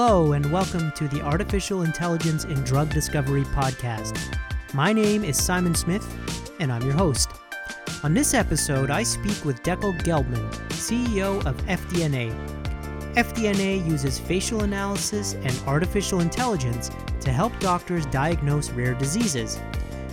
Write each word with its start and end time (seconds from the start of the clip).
Hello, 0.00 0.30
and 0.30 0.52
welcome 0.52 0.92
to 0.92 1.08
the 1.08 1.20
Artificial 1.22 1.82
Intelligence 1.82 2.44
in 2.44 2.62
Drug 2.62 2.88
Discovery 2.88 3.42
podcast. 3.42 4.16
My 4.72 4.92
name 4.92 5.24
is 5.24 5.36
Simon 5.36 5.74
Smith, 5.74 6.06
and 6.60 6.70
I'm 6.70 6.82
your 6.82 6.92
host. 6.92 7.32
On 8.04 8.14
this 8.14 8.32
episode, 8.32 8.92
I 8.92 9.02
speak 9.02 9.44
with 9.44 9.60
Dekel 9.64 10.00
Gelbman, 10.02 10.48
CEO 10.68 11.44
of 11.44 11.56
FDNA. 11.66 12.32
FDNA 13.14 13.84
uses 13.90 14.20
facial 14.20 14.62
analysis 14.62 15.34
and 15.34 15.60
artificial 15.66 16.20
intelligence 16.20 16.92
to 17.20 17.32
help 17.32 17.58
doctors 17.58 18.06
diagnose 18.06 18.70
rare 18.70 18.94
diseases. 18.94 19.58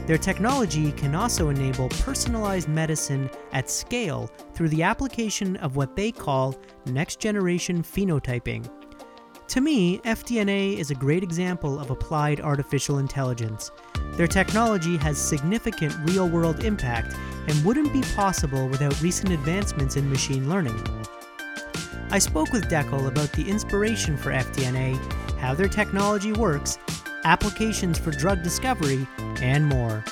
Their 0.07 0.17
technology 0.17 0.93
can 0.93 1.13
also 1.13 1.49
enable 1.49 1.89
personalized 1.89 2.69
medicine 2.69 3.29
at 3.51 3.69
scale 3.69 4.31
through 4.55 4.69
the 4.69 4.81
application 4.81 5.57
of 5.57 5.75
what 5.75 5.95
they 5.95 6.11
call 6.11 6.59
next 6.87 7.19
generation 7.19 7.83
phenotyping. 7.83 8.67
To 9.49 9.61
me, 9.61 9.99
FDNA 9.99 10.77
is 10.77 10.89
a 10.89 10.95
great 10.95 11.21
example 11.21 11.79
of 11.79 11.91
applied 11.91 12.41
artificial 12.41 12.97
intelligence. 12.97 13.71
Their 14.13 14.27
technology 14.27 14.97
has 14.97 15.17
significant 15.17 15.93
real 16.09 16.27
world 16.27 16.63
impact 16.63 17.15
and 17.47 17.63
wouldn't 17.63 17.93
be 17.93 18.01
possible 18.15 18.67
without 18.67 18.99
recent 19.01 19.31
advancements 19.31 19.97
in 19.97 20.09
machine 20.09 20.49
learning. 20.49 20.81
I 22.09 22.19
spoke 22.19 22.51
with 22.51 22.69
Dekel 22.69 23.07
about 23.07 23.31
the 23.33 23.47
inspiration 23.47 24.17
for 24.17 24.31
FDNA, 24.31 24.97
how 25.37 25.53
their 25.53 25.69
technology 25.69 26.33
works, 26.33 26.79
applications 27.23 27.99
for 27.99 28.11
drug 28.11 28.41
discovery, 28.41 29.07
and 29.41 29.67
more. 29.67 30.03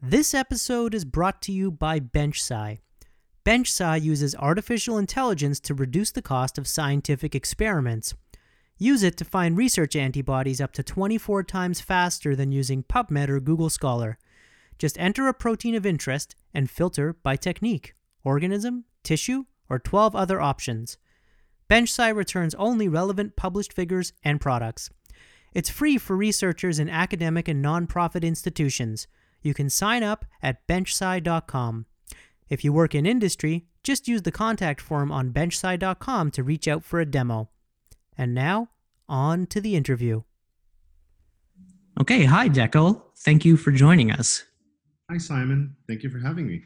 This 0.00 0.34
episode 0.34 0.94
is 0.94 1.04
brought 1.04 1.42
to 1.42 1.52
you 1.52 1.72
by 1.72 1.98
BenchSci. 1.98 2.78
BenchSci 3.48 4.02
uses 4.02 4.34
artificial 4.34 4.98
intelligence 4.98 5.58
to 5.60 5.72
reduce 5.72 6.10
the 6.10 6.20
cost 6.20 6.58
of 6.58 6.68
scientific 6.68 7.34
experiments. 7.34 8.12
Use 8.76 9.02
it 9.02 9.16
to 9.16 9.24
find 9.24 9.56
research 9.56 9.96
antibodies 9.96 10.60
up 10.60 10.74
to 10.74 10.82
24 10.82 11.44
times 11.44 11.80
faster 11.80 12.36
than 12.36 12.52
using 12.52 12.82
PubMed 12.82 13.30
or 13.30 13.40
Google 13.40 13.70
Scholar. 13.70 14.18
Just 14.78 14.98
enter 14.98 15.28
a 15.28 15.32
protein 15.32 15.74
of 15.74 15.86
interest 15.86 16.36
and 16.52 16.68
filter 16.68 17.14
by 17.14 17.36
technique, 17.36 17.94
organism, 18.22 18.84
tissue, 19.02 19.44
or 19.70 19.78
12 19.78 20.14
other 20.14 20.42
options. 20.42 20.98
BenchSci 21.70 22.14
returns 22.14 22.54
only 22.56 22.86
relevant 22.86 23.34
published 23.34 23.72
figures 23.72 24.12
and 24.22 24.42
products. 24.42 24.90
It's 25.54 25.70
free 25.70 25.96
for 25.96 26.14
researchers 26.14 26.78
in 26.78 26.90
academic 26.90 27.48
and 27.48 27.64
nonprofit 27.64 28.24
institutions. 28.24 29.06
You 29.40 29.54
can 29.54 29.70
sign 29.70 30.02
up 30.02 30.26
at 30.42 30.68
benchsci.com. 30.68 31.86
If 32.48 32.64
you 32.64 32.72
work 32.72 32.94
in 32.94 33.06
industry, 33.06 33.66
just 33.82 34.08
use 34.08 34.22
the 34.22 34.32
contact 34.32 34.80
form 34.80 35.12
on 35.12 35.32
benchsci.com 35.32 36.30
to 36.32 36.42
reach 36.42 36.66
out 36.68 36.84
for 36.84 37.00
a 37.00 37.06
demo. 37.06 37.50
And 38.16 38.34
now, 38.34 38.68
on 39.08 39.46
to 39.46 39.60
the 39.60 39.76
interview. 39.76 40.22
Okay, 42.00 42.24
hi, 42.24 42.48
Dekel. 42.48 43.02
Thank 43.18 43.44
you 43.44 43.56
for 43.56 43.70
joining 43.70 44.10
us. 44.10 44.44
Hi, 45.10 45.18
Simon. 45.18 45.74
Thank 45.88 46.02
you 46.02 46.10
for 46.10 46.18
having 46.18 46.46
me. 46.46 46.62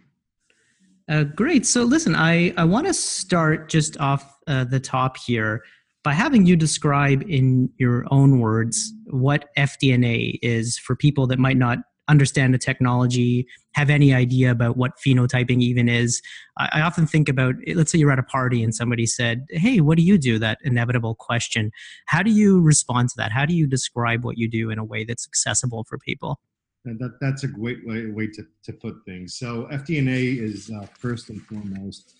Uh, 1.09 1.25
great. 1.25 1.67
So, 1.67 1.83
listen, 1.83 2.15
I, 2.15 2.53
I 2.57 2.65
want 2.65 2.87
to 2.87 2.95
start 2.95 3.69
just 3.69 3.99
off 3.99 4.37
uh, 4.47 4.65
the 4.65 4.81
top 4.81 5.17
here 5.17 5.63
by 6.03 6.13
having 6.13 6.47
you 6.47 6.57
describe 6.57 7.23
in 7.29 7.71
your 7.79 8.05
own 8.11 8.41
words 8.41 8.93
what 9.07 9.49
FDNA 9.57 10.39
is 10.43 10.79
for 10.79 10.97
people 10.97 11.27
that 11.29 11.39
might 11.39 11.57
not 11.57 11.79
understand 12.09 12.53
the 12.53 12.59
technology, 12.59 13.47
have 13.75 13.91
any 13.91 14.13
idea 14.13 14.51
about 14.51 14.77
what 14.77 14.93
phenotyping 14.99 15.61
even 15.61 15.89
is. 15.89 16.21
I, 16.59 16.69
I, 16.75 16.81
often 16.83 17.07
think 17.07 17.29
about, 17.29 17.55
let's 17.75 17.93
say 17.93 17.99
you're 17.99 18.13
at 18.13 18.19
a 18.19 18.25
party 18.25 18.63
and 18.63 18.75
somebody 18.75 19.07
said, 19.07 19.47
Hey, 19.51 19.81
what 19.81 19.97
do 19.97 20.03
you 20.03 20.19
do? 20.19 20.39
That 20.39 20.59
inevitable 20.63 21.15
question. 21.15 21.71
How 22.07 22.23
do 22.23 22.31
you 22.31 22.61
respond 22.61 23.11
to 23.11 23.15
that? 23.19 23.33
How 23.33 23.47
do 23.47 23.55
you 23.55 23.67
describe 23.67 24.25
what 24.25 24.37
you 24.37 24.49
do 24.49 24.71
in 24.71 24.79
a 24.79 24.85
way 24.85 25.05
that's 25.05 25.27
accessible 25.27 25.85
for 25.85 25.99
people? 25.99 26.41
And 26.85 26.99
that, 26.99 27.19
that's 27.21 27.45
a 27.45 27.49
great 27.49 27.87
way, 27.87 28.07
way 28.07 28.27
to, 28.27 28.43
to 28.65 28.73
put 28.73 28.97
things. 29.07 29.39
So, 29.39 29.69
FDNA 29.73 30.43
is 30.43 30.71
uh, 30.71 30.87
first 30.99 31.31
and 31.31 31.41
foremost 31.43 32.17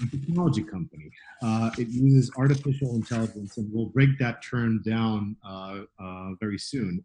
a 0.00 0.06
technology 0.08 0.62
company. 0.62 1.10
Uh, 1.42 1.70
it 1.76 1.88
uses 1.88 2.30
artificial 2.36 2.94
intelligence, 2.94 3.56
and 3.56 3.68
we'll 3.72 3.86
break 3.86 4.10
that 4.20 4.40
term 4.42 4.82
down 4.82 5.36
uh, 5.44 5.80
uh 6.00 6.30
very 6.40 6.58
soon 6.58 7.02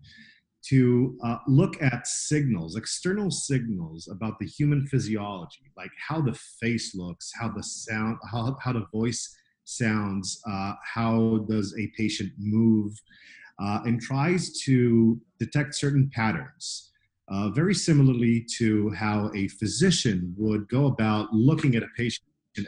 to 0.62 1.18
uh, 1.24 1.38
look 1.48 1.82
at 1.82 2.06
signals, 2.06 2.76
external 2.76 3.32
signals 3.32 4.08
about 4.10 4.38
the 4.40 4.46
human 4.46 4.86
physiology, 4.88 5.72
like 5.78 5.92
how 6.08 6.22
the 6.22 6.38
face 6.60 6.94
looks, 6.96 7.32
how 7.40 7.50
the 7.50 7.64
sound, 7.64 8.18
how, 8.30 8.58
how 8.62 8.74
the 8.74 8.86
voice 8.92 9.36
sounds, 9.64 10.42
uh, 10.50 10.74
how 10.84 11.46
does 11.50 11.76
a 11.78 11.88
patient 11.96 12.32
move, 12.38 12.94
uh, 13.60 13.80
and 13.86 14.02
tries 14.02 14.60
to 14.62 15.20
detect 15.40 15.76
certain 15.76 16.10
patterns. 16.14 16.92
Uh, 17.30 17.50
very 17.50 17.76
similarly 17.76 18.44
to 18.58 18.90
how 18.90 19.32
a 19.36 19.48
physician 19.50 20.34
would 20.36 20.68
go 20.68 20.88
about 20.88 21.32
looking 21.32 21.76
at 21.76 21.84
a 21.84 21.88
patient, 21.96 22.26
and 22.58 22.68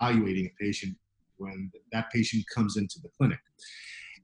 evaluating 0.00 0.46
a 0.46 0.62
patient 0.62 0.96
when 1.36 1.70
that 1.92 2.10
patient 2.10 2.44
comes 2.54 2.76
into 2.76 2.98
the 3.02 3.08
clinic. 3.16 3.38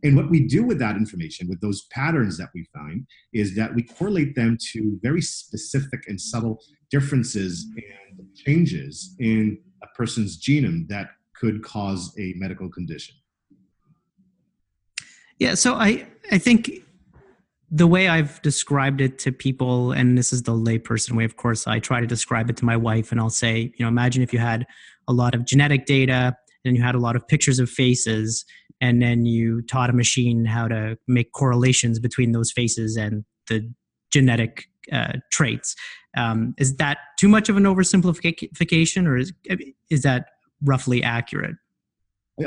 And 0.06 0.17
what 0.17 0.31
we 0.31 0.47
do 0.47 0.62
with 0.62 0.78
that 0.78 0.94
information, 0.94 1.49
with 1.49 1.61
those 1.61 1.87
patterns 1.91 2.39
that 2.39 2.50
we 2.55 2.65
find, 2.72 3.05
is 3.33 3.56
that 3.56 3.75
we 3.75 3.83
correlate 3.83 4.37
them 4.37 4.56
to 4.72 4.99
very 5.03 5.21
specific 5.21 6.05
and 6.06 6.21
subtle 6.21 6.62
differences 6.93 7.67
and 7.77 8.28
changes 8.37 9.17
in 9.19 9.59
a 9.83 9.87
person's 9.97 10.41
genome 10.41 10.87
that 10.89 11.09
could 11.34 11.65
cause 11.65 12.15
a 12.21 12.34
medical 12.37 12.71
condition. 12.71 13.17
Yeah, 15.41 15.55
so 15.55 15.75
I, 15.75 16.06
I 16.31 16.38
think 16.38 16.71
the 17.69 17.88
way 17.88 18.06
I've 18.06 18.41
described 18.43 19.00
it 19.00 19.19
to 19.21 19.33
people, 19.33 19.91
and 19.91 20.17
this 20.17 20.33
is 20.33 20.44
the 20.44 20.53
layperson 20.53 21.17
way, 21.17 21.25
of 21.25 21.37
course, 21.37 21.67
I 21.67 21.81
try 21.81 22.00
to 22.00 22.06
describe 22.06 22.49
it 22.49 22.56
to 22.59 22.65
my 22.65 22.77
wife, 22.77 23.11
and 23.11 23.21
I'll 23.21 23.28
say, 23.28 23.73
you 23.77 23.84
know, 23.84 23.88
imagine 23.88 24.23
if 24.23 24.33
you 24.33 24.38
had 24.38 24.67
a 25.09 25.12
lot 25.12 25.34
of 25.34 25.44
genetic 25.44 25.84
data 25.84 26.37
and 26.65 26.77
you 26.77 26.83
had 26.83 26.94
a 26.94 26.99
lot 26.99 27.17
of 27.17 27.27
pictures 27.27 27.59
of 27.59 27.69
faces 27.69 28.44
and 28.81 29.03
then 29.03 29.26
you 29.26 29.62
taught 29.62 29.91
a 29.91 29.92
machine 29.92 30.44
how 30.44 30.69
to 30.69 30.97
make 31.06 31.32
correlations 31.32 31.98
between 31.98 32.32
those 32.32 32.53
faces 32.53 32.97
and 32.97 33.25
the 33.48 33.72
genetic 34.12 34.66
uh, 34.92 35.14
traits. 35.32 35.75
Um, 36.16 36.54
is 36.59 36.76
that 36.76 36.98
too 37.19 37.28
much 37.28 37.48
of 37.48 37.56
an 37.56 37.64
oversimplification, 37.64 39.06
or 39.06 39.16
is 39.16 39.32
is 39.91 40.03
that 40.03 40.26
roughly 40.62 41.03
accurate? 41.03 41.56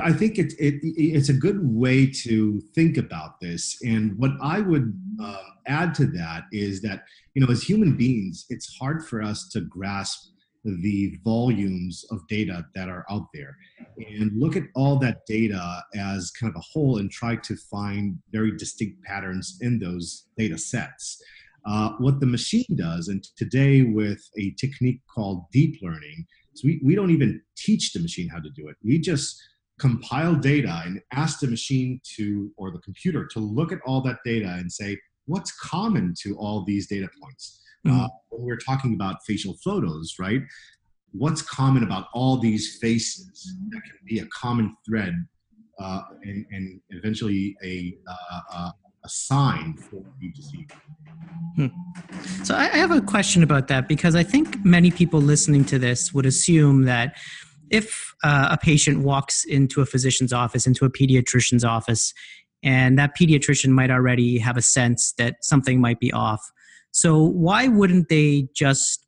I 0.01 0.13
think 0.13 0.37
it, 0.37 0.53
it, 0.59 0.79
it's 0.83 1.29
a 1.29 1.33
good 1.33 1.59
way 1.63 2.05
to 2.23 2.61
think 2.75 2.97
about 2.97 3.39
this. 3.41 3.75
And 3.83 4.15
what 4.17 4.31
I 4.39 4.59
would 4.59 4.93
uh, 5.21 5.41
add 5.65 5.95
to 5.95 6.05
that 6.07 6.43
is 6.51 6.81
that, 6.81 7.05
you 7.33 7.43
know, 7.43 7.51
as 7.51 7.63
human 7.63 7.97
beings, 7.97 8.45
it's 8.49 8.77
hard 8.77 9.03
for 9.03 9.21
us 9.23 9.49
to 9.49 9.61
grasp 9.61 10.29
the 10.63 11.17
volumes 11.23 12.05
of 12.11 12.27
data 12.27 12.65
that 12.75 12.89
are 12.89 13.05
out 13.09 13.27
there 13.33 13.55
and 13.97 14.31
look 14.35 14.55
at 14.55 14.63
all 14.75 14.97
that 14.97 15.25
data 15.25 15.81
as 15.95 16.31
kind 16.31 16.51
of 16.51 16.57
a 16.57 16.63
whole 16.63 16.97
and 16.97 17.09
try 17.11 17.35
to 17.35 17.55
find 17.55 18.17
very 18.31 18.55
distinct 18.57 19.01
patterns 19.03 19.57
in 19.61 19.79
those 19.79 20.27
data 20.37 20.57
sets. 20.57 21.21
Uh, 21.65 21.91
what 21.99 22.19
the 22.19 22.25
machine 22.25 22.65
does, 22.75 23.09
and 23.09 23.23
today 23.35 23.83
with 23.83 24.21
a 24.37 24.51
technique 24.51 25.01
called 25.13 25.43
deep 25.51 25.77
learning, 25.81 26.25
we, 26.63 26.79
we 26.83 26.95
don't 26.95 27.11
even 27.11 27.41
teach 27.57 27.93
the 27.93 27.99
machine 27.99 28.27
how 28.29 28.39
to 28.39 28.49
do 28.49 28.67
it. 28.67 28.75
We 28.83 28.99
just 28.99 29.41
compile 29.79 30.35
data 30.35 30.81
and 30.85 31.01
ask 31.13 31.39
the 31.39 31.47
machine 31.47 32.01
to, 32.15 32.51
or 32.57 32.71
the 32.71 32.79
computer, 32.79 33.25
to 33.27 33.39
look 33.39 33.71
at 33.71 33.79
all 33.85 34.01
that 34.01 34.19
data 34.25 34.55
and 34.57 34.71
say, 34.71 34.97
what's 35.25 35.51
common 35.51 36.13
to 36.23 36.37
all 36.37 36.65
these 36.65 36.87
data 36.87 37.07
points? 37.21 37.61
Mm-hmm. 37.85 37.99
Uh, 37.99 38.07
when 38.29 38.45
we're 38.45 38.57
talking 38.57 38.93
about 38.93 39.17
facial 39.25 39.55
photos, 39.63 40.15
right? 40.19 40.41
What's 41.11 41.41
common 41.41 41.83
about 41.83 42.07
all 42.13 42.37
these 42.37 42.77
faces 42.79 43.55
that 43.69 43.81
can 43.83 43.95
be 44.05 44.19
a 44.19 44.25
common 44.27 44.75
thread 44.87 45.13
uh, 45.79 46.01
and, 46.23 46.45
and, 46.51 46.81
eventually 46.89 47.55
a, 47.63 47.95
uh, 48.53 48.71
a 49.03 49.09
sign 49.09 49.75
for 49.77 50.03
you 50.19 50.31
to 50.33 50.41
see? 50.41 50.67
Hmm. 51.55 51.67
So 52.43 52.55
I 52.55 52.65
have 52.65 52.91
a 52.91 53.01
question 53.01 53.43
about 53.43 53.67
that 53.69 53.87
because 53.87 54.15
I 54.15 54.23
think 54.23 54.63
many 54.63 54.91
people 54.91 55.21
listening 55.21 55.65
to 55.65 55.79
this 55.79 56.13
would 56.13 56.25
assume 56.25 56.83
that 56.83 57.15
if 57.69 58.13
uh, 58.23 58.49
a 58.51 58.57
patient 58.57 58.99
walks 58.99 59.45
into 59.45 59.81
a 59.81 59.85
physician's 59.85 60.33
office, 60.33 60.67
into 60.67 60.85
a 60.85 60.89
pediatrician's 60.89 61.63
office, 61.63 62.13
and 62.63 62.97
that 62.99 63.11
pediatrician 63.17 63.69
might 63.69 63.91
already 63.91 64.37
have 64.39 64.57
a 64.57 64.61
sense 64.61 65.13
that 65.17 65.43
something 65.43 65.79
might 65.79 65.99
be 65.99 66.11
off, 66.11 66.51
so 66.91 67.23
why 67.23 67.67
wouldn't 67.67 68.09
they 68.09 68.47
just 68.55 69.05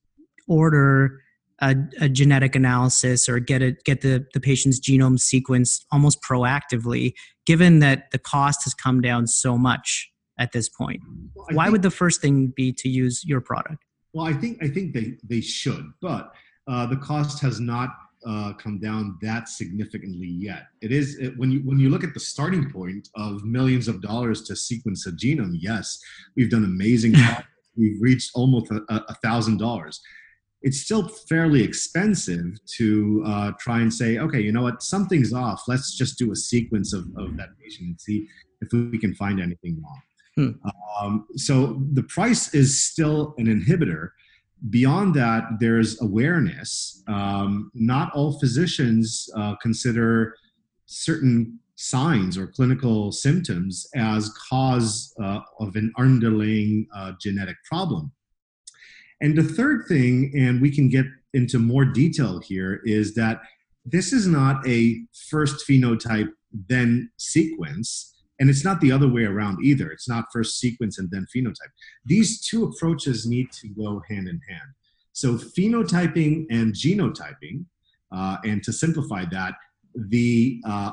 order 0.48 1.22
a, 1.62 1.76
a, 2.00 2.10
genetic 2.10 2.56
analysis 2.56 3.30
or 3.30 3.40
get 3.40 3.62
it 3.62 3.84
get 3.84 4.02
the, 4.02 4.26
the 4.34 4.40
patient's 4.40 4.80
genome 4.80 5.18
sequenced 5.18 5.86
almost 5.92 6.22
proactively, 6.22 7.14
given 7.46 7.80
that 7.80 8.12
the 8.12 8.18
cost 8.18 8.64
has 8.64 8.74
come 8.74 9.02
down 9.02 9.28
so 9.28 9.58
much 9.58 10.12
at 10.40 10.52
this 10.52 10.68
point? 10.70 11.02
Well, 11.36 11.48
why 11.52 11.66
think, 11.66 11.72
would 11.74 11.82
the 11.84 11.92
first 11.92 12.22
thing 12.22 12.48
be 12.56 12.74
to 12.74 12.90
use 12.90 13.24
your 13.26 13.42
product? 13.42 13.84
Well, 14.14 14.26
I 14.26 14.34
think 14.34 14.64
I 14.64 14.68
think 14.68 14.94
they 14.94 15.18
they 15.24 15.42
should, 15.42 15.92
but 16.02 16.34
uh, 16.68 16.86
the 16.88 16.98
cost 16.98 17.40
has 17.42 17.60
not 17.60 17.90
uh, 18.26 18.54
come 18.54 18.80
down 18.80 19.18
that 19.22 19.50
significantly 19.50 20.28
yet. 20.28 20.68
It 20.82 20.92
is 20.92 21.18
it, 21.20 21.38
when 21.38 21.52
you 21.52 21.60
when 21.60 21.80
you 21.80 21.90
look 21.90 22.04
at 22.04 22.14
the 22.14 22.20
starting 22.20 22.72
point 22.72 23.10
of 23.16 23.44
millions 23.44 23.88
of 23.88 24.02
dollars 24.02 24.42
to 24.44 24.56
sequence 24.56 25.06
a 25.08 25.12
genome. 25.12 25.58
Yes, 25.60 26.00
we've 26.36 26.50
done 26.50 26.64
amazing. 26.64 27.16
we've 27.82 28.02
reached 28.02 28.32
almost 28.34 28.72
a, 28.90 29.16
thousand 29.16 29.58
dollars. 29.58 30.00
It's 30.62 30.80
still 30.80 31.08
fairly 31.28 31.64
expensive 31.64 32.46
to 32.78 33.24
uh, 33.26 33.52
try 33.60 33.82
and 33.82 33.92
say, 33.92 34.20
okay, 34.20 34.40
you 34.40 34.52
know 34.52 34.62
what, 34.62 34.84
something's 34.84 35.34
off. 35.34 35.64
Let's 35.68 35.98
just 35.98 36.20
do 36.20 36.32
a 36.32 36.36
sequence 36.36 36.94
of, 36.94 37.06
of 37.18 37.36
that 37.38 37.50
patient 37.60 37.90
and 37.90 38.00
see 38.00 38.28
if 38.62 38.72
we 38.72 39.00
can 39.00 39.16
find 39.16 39.42
anything 39.42 39.82
wrong. 39.84 40.02
Hmm. 40.36 41.04
Um, 41.04 41.26
so 41.36 41.82
the 41.94 42.04
price 42.04 42.54
is 42.54 42.84
still 42.84 43.34
an 43.40 43.48
inhibitor 43.48 44.12
beyond 44.70 45.16
that, 45.16 45.44
there's 45.60 46.02
awareness. 46.02 47.04
Um, 47.08 47.72
not 47.74 48.14
all 48.14 48.40
physicians 48.40 49.28
uh, 49.36 49.56
consider 49.62 50.36
certain 50.86 51.60
signs 51.82 52.38
or 52.38 52.46
clinical 52.46 53.12
symptoms 53.12 53.88
as 53.96 54.32
cause 54.50 55.14
uh, 55.22 55.40
of 55.60 55.76
an 55.76 55.92
underlying 55.98 56.86
uh, 56.96 57.12
genetic 57.20 57.56
problem. 57.66 58.12
And 59.20 59.36
the 59.36 59.44
third 59.44 59.86
thing, 59.88 60.32
and 60.36 60.62
we 60.62 60.70
can 60.70 60.90
get 60.90 61.06
into 61.34 61.58
more 61.58 61.86
detail 61.86 62.40
here, 62.40 62.82
is 62.86 63.16
that 63.16 63.42
this 63.84 64.14
is 64.14 64.28
not 64.28 64.66
a 64.68 65.02
first 65.30 65.68
phenotype 65.68 66.32
then 66.68 67.10
sequence 67.18 68.14
and 68.40 68.50
it's 68.50 68.66
not 68.66 68.82
the 68.82 68.92
other 68.92 69.08
way 69.08 69.24
around 69.24 69.64
either. 69.64 69.92
It's 69.92 70.10
not 70.10 70.26
first 70.34 70.60
sequence 70.60 70.98
and 71.00 71.10
then 71.12 71.26
phenotype. 71.36 71.74
These 72.06 72.46
two 72.46 72.64
approaches 72.66 73.28
need 73.28 73.52
to 73.54 73.68
go 73.70 74.02
hand 74.10 74.28
in 74.28 74.40
hand. 74.50 74.70
So 75.14 75.36
phenotyping 75.36 76.46
and 76.50 76.74
genotyping, 76.74 77.66
uh, 78.12 78.38
and 78.44 78.64
to 78.64 78.74
simplify 78.74 79.26
that, 79.32 79.54
the 79.96 80.60
uh, 80.66 80.92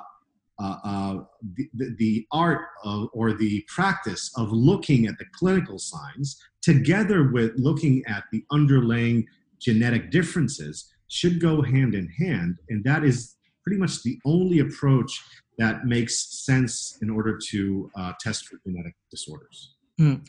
uh, 0.59 0.77
uh 0.85 1.15
the, 1.55 1.95
the, 1.99 2.27
art 2.33 2.67
of, 2.85 3.09
or 3.13 3.33
the 3.33 3.65
practice 3.69 4.31
of 4.37 4.51
looking 4.51 5.07
at 5.07 5.19
the 5.19 5.25
clinical 5.33 5.79
signs 5.79 6.41
together 6.63 7.31
with 7.31 7.53
looking 7.57 8.03
at 8.07 8.25
the 8.33 8.45
underlying 8.51 9.27
genetic 9.61 10.11
differences 10.11 10.93
should 11.09 11.41
go 11.41 11.63
hand 11.63 11.95
in 11.95 12.09
hand 12.09 12.57
and 12.69 12.83
that 12.85 13.05
is 13.05 13.37
pretty 13.65 13.81
much 13.81 14.03
the 14.03 14.19
only 14.25 14.61
approach 14.61 15.23
that 15.59 15.85
makes 15.85 16.45
sense 16.45 16.99
in 17.03 17.11
order 17.11 17.39
to 17.51 17.91
uh, 17.97 18.13
test 18.21 18.47
for 18.47 18.59
genetic 18.65 18.95
disorders. 19.11 19.75
Mm. 20.01 20.29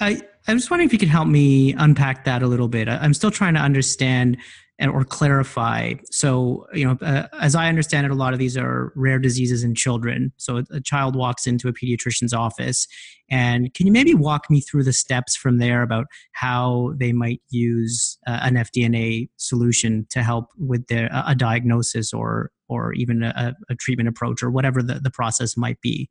I, 0.00 0.20
I 0.48 0.54
was 0.54 0.70
wondering 0.70 0.88
if 0.88 0.92
you 0.92 0.98
could 0.98 1.08
help 1.08 1.28
me 1.28 1.74
unpack 1.74 2.24
that 2.24 2.42
a 2.42 2.46
little 2.46 2.68
bit. 2.68 2.88
I'm 2.88 3.14
still 3.14 3.30
trying 3.30 3.54
to 3.54 3.60
understand 3.60 4.38
and, 4.78 4.90
or 4.90 5.04
clarify. 5.04 5.94
So, 6.10 6.66
you 6.74 6.84
know, 6.84 6.98
uh, 7.00 7.28
as 7.40 7.54
I 7.54 7.68
understand 7.68 8.06
it, 8.06 8.12
a 8.12 8.14
lot 8.14 8.32
of 8.32 8.38
these 8.38 8.56
are 8.56 8.92
rare 8.94 9.18
diseases 9.18 9.64
in 9.64 9.74
children. 9.74 10.32
So, 10.36 10.58
a, 10.58 10.64
a, 10.70 10.80
child 10.80 11.16
walks 11.16 11.46
into 11.46 11.68
a 11.68 11.72
pediatrician's 11.72 12.34
office, 12.34 12.86
and 13.30 13.72
can 13.72 13.86
you 13.86 13.92
maybe 13.92 14.14
walk 14.14 14.50
me 14.50 14.60
through 14.60 14.84
the 14.84 14.92
steps 14.92 15.34
from 15.34 15.58
there 15.58 15.82
about 15.82 16.06
how 16.32 16.92
they 16.96 17.12
might 17.12 17.40
use 17.48 18.18
uh, 18.26 18.40
an 18.42 18.54
FDNA 18.54 19.30
solution 19.36 20.06
to 20.10 20.22
help 20.22 20.50
with 20.58 20.86
their 20.88 21.08
a 21.26 21.34
diagnosis 21.34 22.12
or 22.12 22.50
or 22.68 22.92
even 22.92 23.22
a, 23.22 23.54
a 23.70 23.74
treatment 23.76 24.08
approach 24.08 24.42
or 24.42 24.50
whatever 24.50 24.82
the, 24.82 24.94
the 24.94 25.10
process 25.10 25.56
might 25.56 25.80
be? 25.80 26.10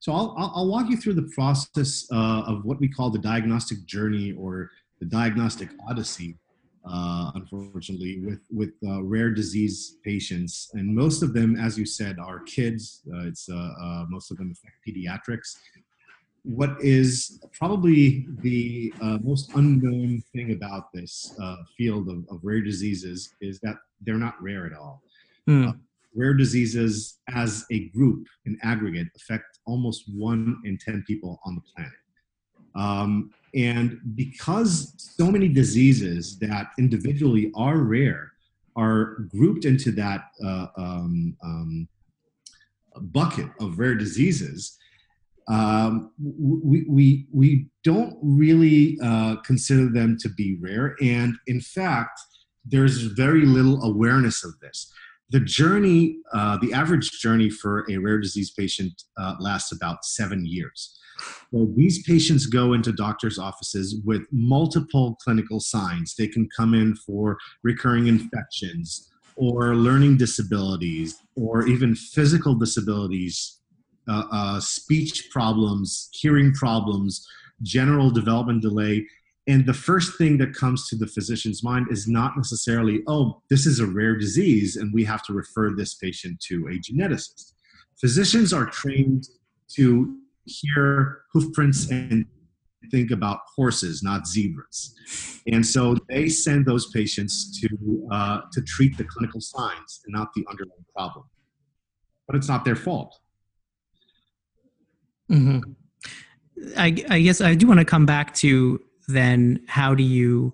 So 0.00 0.12
I'll, 0.12 0.34
I'll 0.36 0.68
walk 0.68 0.88
you 0.88 0.96
through 0.96 1.14
the 1.14 1.30
process 1.34 2.06
uh, 2.12 2.42
of 2.46 2.64
what 2.64 2.78
we 2.80 2.88
call 2.88 3.10
the 3.10 3.18
diagnostic 3.18 3.84
journey 3.84 4.32
or 4.32 4.70
the 5.00 5.06
diagnostic 5.06 5.70
odyssey, 5.88 6.36
uh, 6.88 7.32
unfortunately, 7.34 8.20
with, 8.20 8.40
with 8.50 8.70
uh, 8.86 9.02
rare 9.02 9.30
disease 9.30 9.96
patients. 10.04 10.70
And 10.74 10.94
most 10.94 11.22
of 11.22 11.34
them, 11.34 11.56
as 11.56 11.76
you 11.76 11.84
said, 11.84 12.18
are 12.18 12.40
kids. 12.40 13.02
Uh, 13.12 13.26
it's 13.26 13.48
uh, 13.48 13.56
uh, 13.56 14.04
Most 14.08 14.30
of 14.30 14.36
them 14.38 14.52
affect 14.52 14.76
pediatrics. 14.86 15.56
What 16.44 16.76
is 16.80 17.40
probably 17.52 18.26
the 18.40 18.92
most 19.22 19.50
unknown 19.54 20.22
thing 20.32 20.52
about 20.52 20.92
this 20.94 21.36
field 21.76 22.08
of, 22.08 22.24
of 22.30 22.40
rare 22.42 22.62
diseases 22.62 23.34
is 23.40 23.58
that 23.60 23.76
they're 24.00 24.14
not 24.14 24.40
rare 24.40 24.64
at 24.64 24.72
all. 24.72 25.02
Mm. 25.48 25.78
Rare 26.18 26.34
diseases 26.34 27.20
as 27.28 27.64
a 27.70 27.88
group 27.90 28.26
in 28.44 28.58
aggregate 28.62 29.06
affect 29.16 29.58
almost 29.66 30.04
one 30.12 30.56
in 30.64 30.76
10 30.76 31.04
people 31.06 31.38
on 31.44 31.54
the 31.54 31.60
planet. 31.72 31.92
Um, 32.74 33.30
and 33.54 34.00
because 34.14 34.94
so 34.98 35.30
many 35.30 35.48
diseases 35.48 36.38
that 36.40 36.70
individually 36.78 37.52
are 37.54 37.78
rare 37.78 38.32
are 38.76 39.26
grouped 39.30 39.64
into 39.64 39.90
that 39.92 40.24
uh, 40.44 40.66
um, 40.76 41.36
um, 41.42 41.88
bucket 43.00 43.48
of 43.60 43.78
rare 43.78 43.94
diseases, 43.94 44.76
um, 45.48 46.12
we, 46.20 46.84
we, 46.88 47.26
we 47.32 47.66
don't 47.84 48.16
really 48.22 48.98
uh, 49.02 49.36
consider 49.36 49.88
them 49.88 50.16
to 50.20 50.28
be 50.28 50.58
rare. 50.60 50.94
And 51.00 51.36
in 51.46 51.60
fact, 51.60 52.20
there's 52.64 53.02
very 53.02 53.46
little 53.46 53.82
awareness 53.82 54.44
of 54.44 54.58
this 54.60 54.92
the 55.30 55.40
journey, 55.40 56.18
uh, 56.32 56.58
the 56.60 56.72
average 56.72 57.10
journey 57.20 57.50
for 57.50 57.86
a 57.90 57.98
rare 57.98 58.18
disease 58.20 58.50
patient 58.50 59.02
uh, 59.18 59.34
lasts 59.38 59.72
about 59.72 60.04
seven 60.04 60.46
years. 60.46 60.98
So 61.52 61.68
these 61.76 62.02
patients 62.04 62.46
go 62.46 62.72
into 62.72 62.92
doctors' 62.92 63.38
offices 63.38 64.00
with 64.04 64.22
multiple 64.30 65.16
clinical 65.22 65.60
signs. 65.60 66.14
They 66.14 66.28
can 66.28 66.48
come 66.56 66.74
in 66.74 66.94
for 66.94 67.38
recurring 67.62 68.06
infections 68.06 69.10
or 69.36 69.74
learning 69.74 70.16
disabilities 70.16 71.16
or 71.36 71.66
even 71.66 71.94
physical 71.94 72.54
disabilities, 72.54 73.60
uh, 74.08 74.24
uh 74.30 74.60
speech 74.60 75.28
problems, 75.30 76.08
hearing 76.12 76.52
problems, 76.54 77.26
general 77.62 78.10
development 78.10 78.62
delay, 78.62 79.06
and 79.48 79.64
the 79.64 79.72
first 79.72 80.18
thing 80.18 80.36
that 80.38 80.52
comes 80.52 80.86
to 80.88 80.96
the 80.96 81.06
physician's 81.06 81.64
mind 81.64 81.86
is 81.90 82.06
not 82.06 82.36
necessarily, 82.36 83.00
oh, 83.06 83.42
this 83.48 83.64
is 83.64 83.80
a 83.80 83.86
rare 83.86 84.14
disease 84.14 84.76
and 84.76 84.92
we 84.92 85.04
have 85.04 85.22
to 85.24 85.32
refer 85.32 85.74
this 85.74 85.94
patient 85.94 86.38
to 86.48 86.68
a 86.68 86.78
geneticist. 86.78 87.54
Physicians 87.98 88.52
are 88.52 88.66
trained 88.66 89.24
to 89.74 90.16
hear 90.44 91.22
hoof 91.32 91.50
prints 91.54 91.90
and 91.90 92.26
think 92.90 93.10
about 93.10 93.40
horses, 93.56 94.02
not 94.02 94.26
zebras. 94.26 94.94
And 95.50 95.66
so 95.66 95.96
they 96.10 96.28
send 96.28 96.66
those 96.66 96.90
patients 96.90 97.58
to, 97.60 98.08
uh, 98.12 98.40
to 98.52 98.60
treat 98.60 98.98
the 98.98 99.04
clinical 99.04 99.40
signs 99.40 100.02
and 100.04 100.14
not 100.14 100.28
the 100.34 100.44
underlying 100.50 100.84
problem. 100.94 101.24
But 102.26 102.36
it's 102.36 102.48
not 102.48 102.66
their 102.66 102.76
fault. 102.76 103.18
Mm-hmm. 105.30 105.72
I, 106.76 107.04
I 107.08 107.20
guess 107.20 107.40
I 107.40 107.54
do 107.54 107.66
want 107.66 107.80
to 107.80 107.84
come 107.86 108.04
back 108.04 108.34
to 108.36 108.80
then 109.08 109.60
how 109.66 109.94
do 109.94 110.02
you 110.02 110.52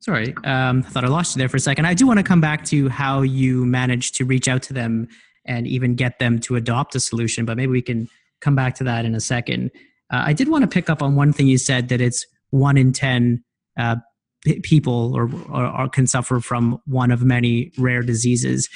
sorry 0.00 0.34
um, 0.44 0.84
i 0.86 0.88
thought 0.90 1.04
i 1.04 1.08
lost 1.08 1.34
you 1.34 1.40
there 1.40 1.48
for 1.48 1.56
a 1.56 1.60
second. 1.60 1.84
I 1.84 1.94
do 1.94 2.06
want 2.06 2.18
to 2.18 2.22
come 2.22 2.40
back 2.40 2.64
to 2.66 2.88
how 2.88 3.22
you 3.22 3.66
managed 3.66 4.14
to 4.16 4.24
reach 4.24 4.48
out 4.48 4.62
to 4.62 4.72
them 4.72 5.08
and 5.44 5.66
even 5.66 5.94
get 5.94 6.18
them 6.18 6.38
to 6.40 6.56
adopt 6.56 6.94
a 6.94 7.00
solution 7.00 7.44
but 7.44 7.56
maybe 7.56 7.72
we 7.72 7.82
can 7.82 8.08
come 8.40 8.54
back 8.54 8.74
to 8.76 8.84
that 8.84 9.04
in 9.04 9.14
a 9.14 9.20
second. 9.20 9.70
Uh, 10.12 10.22
i 10.24 10.32
did 10.32 10.48
want 10.48 10.62
to 10.62 10.68
pick 10.68 10.88
up 10.88 11.02
on 11.02 11.16
one 11.16 11.32
thing 11.32 11.46
you 11.46 11.58
said 11.58 11.88
that 11.88 12.00
it's 12.00 12.24
one 12.50 12.76
in 12.76 12.92
ten 12.92 13.42
uh, 13.76 13.96
p- 14.44 14.60
people 14.60 15.14
or, 15.16 15.28
or, 15.50 15.66
or 15.66 15.88
can 15.88 16.06
suffer 16.06 16.40
from 16.40 16.80
one 16.86 17.10
of 17.10 17.22
many 17.22 17.72
rare 17.76 18.02
diseases. 18.02 18.68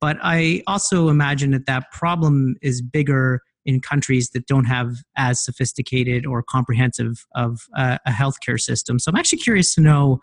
But 0.00 0.16
i 0.22 0.62
also 0.66 1.08
imagine 1.08 1.50
that 1.50 1.66
that 1.66 1.90
problem 1.92 2.56
is 2.62 2.80
bigger 2.80 3.42
in 3.68 3.80
countries 3.80 4.30
that 4.30 4.46
don't 4.46 4.64
have 4.64 4.96
as 5.14 5.44
sophisticated 5.44 6.24
or 6.24 6.42
comprehensive 6.42 7.26
of 7.34 7.60
uh, 7.76 7.98
a 8.06 8.10
healthcare 8.10 8.58
system. 8.58 8.98
So 8.98 9.10
I'm 9.10 9.16
actually 9.16 9.40
curious 9.40 9.74
to 9.74 9.82
know 9.82 10.20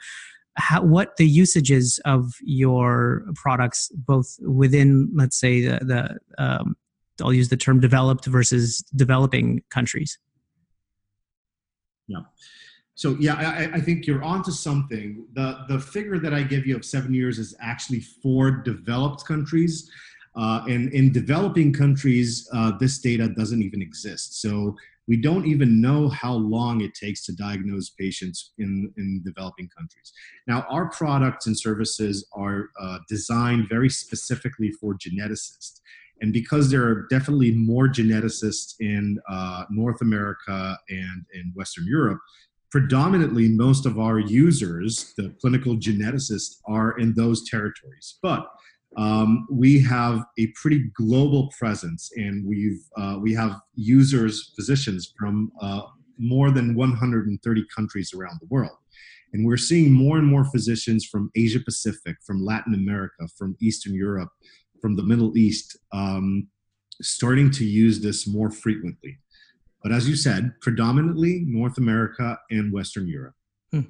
how, 0.57 0.81
what 0.81 1.17
the 1.17 1.27
usages 1.27 1.99
of 2.05 2.33
your 2.41 3.23
products, 3.35 3.91
both 3.93 4.35
within, 4.41 5.11
let's 5.13 5.37
say, 5.39 5.61
the, 5.61 5.77
the 6.37 6.43
um, 6.43 6.75
I'll 7.21 7.33
use 7.33 7.49
the 7.49 7.57
term 7.57 7.79
developed 7.79 8.25
versus 8.25 8.83
developing 8.95 9.61
countries. 9.69 10.17
Yeah. 12.07 12.21
So 12.95 13.15
yeah, 13.19 13.35
I, 13.35 13.77
I, 13.77 13.81
think 13.81 14.07
you're 14.07 14.23
onto 14.23 14.51
something. 14.51 15.25
The 15.33 15.65
the 15.67 15.79
figure 15.79 16.17
that 16.19 16.33
I 16.33 16.43
give 16.43 16.65
you 16.65 16.75
of 16.77 16.85
seven 16.85 17.13
years 17.13 17.39
is 17.39 17.55
actually 17.59 18.01
for 18.23 18.51
developed 18.51 19.25
countries. 19.25 19.89
Uh, 20.35 20.61
and 20.67 20.91
in 20.93 21.11
developing 21.11 21.71
countries, 21.71 22.47
uh, 22.53 22.71
this 22.79 22.99
data 22.99 23.29
doesn't 23.29 23.61
even 23.61 23.81
exist. 23.81 24.41
So 24.41 24.75
we 25.07 25.17
don't 25.17 25.45
even 25.45 25.81
know 25.81 26.09
how 26.09 26.33
long 26.33 26.81
it 26.81 26.93
takes 26.95 27.25
to 27.25 27.35
diagnose 27.35 27.91
patients 27.91 28.53
in, 28.57 28.91
in 28.97 29.21
developing 29.23 29.69
countries. 29.77 30.11
Now, 30.47 30.65
our 30.69 30.89
products 30.89 31.47
and 31.47 31.57
services 31.57 32.27
are 32.33 32.69
uh, 32.81 32.99
designed 33.07 33.69
very 33.69 33.89
specifically 33.89 34.71
for 34.71 34.95
geneticists. 34.95 35.79
And 36.21 36.33
because 36.33 36.71
there 36.71 36.83
are 36.83 37.07
definitely 37.09 37.51
more 37.51 37.87
geneticists 37.87 38.75
in 38.79 39.19
uh, 39.29 39.65
North 39.69 40.01
America 40.01 40.77
and 40.89 41.25
in 41.33 41.51
Western 41.55 41.85
Europe, 41.87 42.19
predominantly 42.71 43.47
most 43.49 43.85
of 43.85 43.99
our 43.99 44.19
users, 44.19 45.13
the 45.17 45.33
clinical 45.39 45.75
geneticists, 45.77 46.57
are 46.67 46.97
in 46.97 47.13
those 47.13 47.47
territories. 47.49 48.17
But 48.23 48.47
um, 48.97 49.47
we 49.51 49.81
have 49.81 50.23
a 50.37 50.47
pretty 50.55 50.89
global 50.95 51.51
presence, 51.57 52.09
and 52.15 52.45
we've 52.47 52.81
uh, 52.97 53.17
we 53.21 53.33
have 53.33 53.59
users, 53.75 54.53
physicians 54.55 55.13
from 55.17 55.51
uh, 55.61 55.81
more 56.17 56.51
than 56.51 56.75
130 56.75 57.65
countries 57.75 58.13
around 58.13 58.39
the 58.41 58.47
world. 58.47 58.77
And 59.33 59.45
we're 59.45 59.57
seeing 59.57 59.91
more 59.91 60.17
and 60.17 60.25
more 60.25 60.45
physicians 60.45 61.05
from 61.05 61.29
Asia 61.35 61.59
Pacific, 61.59 62.15
from 62.25 62.43
Latin 62.43 62.73
America, 62.73 63.27
from 63.37 63.57
Eastern 63.61 63.93
Europe, 63.93 64.29
from 64.81 64.95
the 64.95 65.03
Middle 65.03 65.37
East, 65.37 65.77
um, 65.91 66.47
starting 67.01 67.51
to 67.51 67.65
use 67.65 67.99
this 67.99 68.27
more 68.27 68.49
frequently. 68.49 69.19
But 69.83 69.91
as 69.91 70.07
you 70.07 70.15
said, 70.15 70.53
predominantly 70.61 71.43
North 71.45 71.77
America 71.77 72.39
and 72.49 72.71
Western 72.71 73.07
Europe. 73.07 73.35
Hmm. 73.71 73.81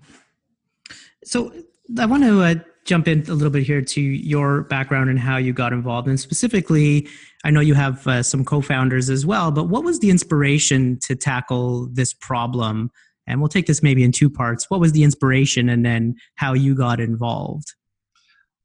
So 1.23 1.53
I 1.99 2.05
want 2.05 2.23
to 2.23 2.41
uh, 2.41 2.55
jump 2.85 3.07
in 3.07 3.21
a 3.27 3.33
little 3.33 3.51
bit 3.51 3.63
here 3.63 3.81
to 3.81 4.01
your 4.01 4.63
background 4.63 5.09
and 5.09 5.19
how 5.19 5.37
you 5.37 5.51
got 5.51 5.73
involved. 5.73 6.07
And 6.07 6.19
specifically, 6.19 7.07
I 7.43 7.49
know 7.49 7.59
you 7.59 7.73
have 7.73 8.05
uh, 8.07 8.23
some 8.23 8.45
co 8.45 8.61
founders 8.61 9.09
as 9.09 9.25
well, 9.25 9.51
but 9.51 9.65
what 9.65 9.83
was 9.83 9.99
the 9.99 10.09
inspiration 10.09 10.97
to 11.01 11.15
tackle 11.15 11.87
this 11.91 12.13
problem? 12.13 12.91
And 13.27 13.41
we'll 13.41 13.49
take 13.49 13.65
this 13.65 13.81
maybe 13.81 14.03
in 14.03 14.11
two 14.11 14.29
parts. 14.29 14.69
What 14.69 14.79
was 14.79 14.91
the 14.91 15.03
inspiration 15.03 15.67
and 15.67 15.83
then 15.83 16.15
how 16.35 16.53
you 16.53 16.75
got 16.75 16.99
involved? 16.99 17.73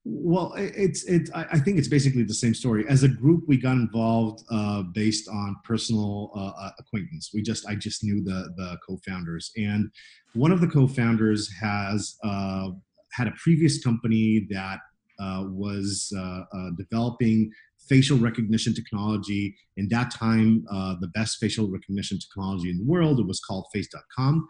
Well, 0.05 0.55
it's 0.57 1.05
it's. 1.05 1.31
I 1.33 1.59
think 1.59 1.79
it's 1.79 1.89
basically 1.89 2.23
the 2.23 2.33
same 2.33 2.55
story. 2.55 2.87
As 2.89 3.03
a 3.03 3.09
group, 3.09 3.45
we 3.47 3.59
got 3.59 3.73
involved 3.73 4.43
uh, 4.51 4.83
based 4.95 5.29
on 5.29 5.57
personal 5.63 6.31
uh, 6.35 6.53
uh, 6.59 6.71
acquaintance. 6.79 7.33
We 7.35 7.43
just 7.43 7.67
I 7.69 7.75
just 7.75 8.03
knew 8.03 8.25
the 8.25 8.51
the 8.57 8.79
co-founders, 8.87 9.53
and 9.59 9.91
one 10.33 10.53
of 10.53 10.63
the 10.63 10.69
co-founders 10.69 11.51
has 11.61 12.17
uh, 12.25 12.71
had 13.21 13.29
a 13.29 13.37
previous 13.43 13.83
company 13.83 14.47
that 14.51 14.79
uh, 15.19 15.45
was 15.49 16.13
uh, 16.19 16.43
developing 16.77 17.51
facial 17.89 18.19
recognition 18.19 18.73
technology. 18.73 19.55
In 19.77 19.89
that 19.89 20.11
time, 20.11 20.65
the 21.01 21.11
best 21.15 21.39
facial 21.39 21.71
recognition 21.71 22.19
technology 22.19 22.71
in 22.71 22.79
the 22.79 22.85
world. 22.85 23.21
It 23.21 23.27
was 23.27 23.41
called 23.41 23.67
Face.com, 23.73 24.47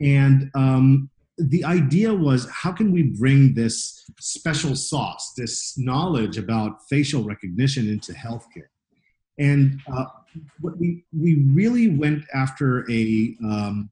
and 0.00 0.50
um, 0.54 1.10
the 1.38 1.64
idea 1.64 2.12
was 2.12 2.48
how 2.50 2.72
can 2.72 2.92
we 2.92 3.02
bring 3.02 3.54
this 3.54 4.04
special 4.18 4.76
sauce, 4.76 5.32
this 5.36 5.76
knowledge 5.78 6.36
about 6.36 6.82
facial 6.88 7.22
recognition 7.24 7.88
into 7.88 8.12
healthcare? 8.12 8.70
And 9.38 9.80
uh, 9.92 10.04
what 10.60 10.78
we 10.78 11.04
we 11.18 11.46
really 11.50 11.88
went 11.96 12.24
after 12.34 12.90
a 12.90 13.36
um, 13.42 13.90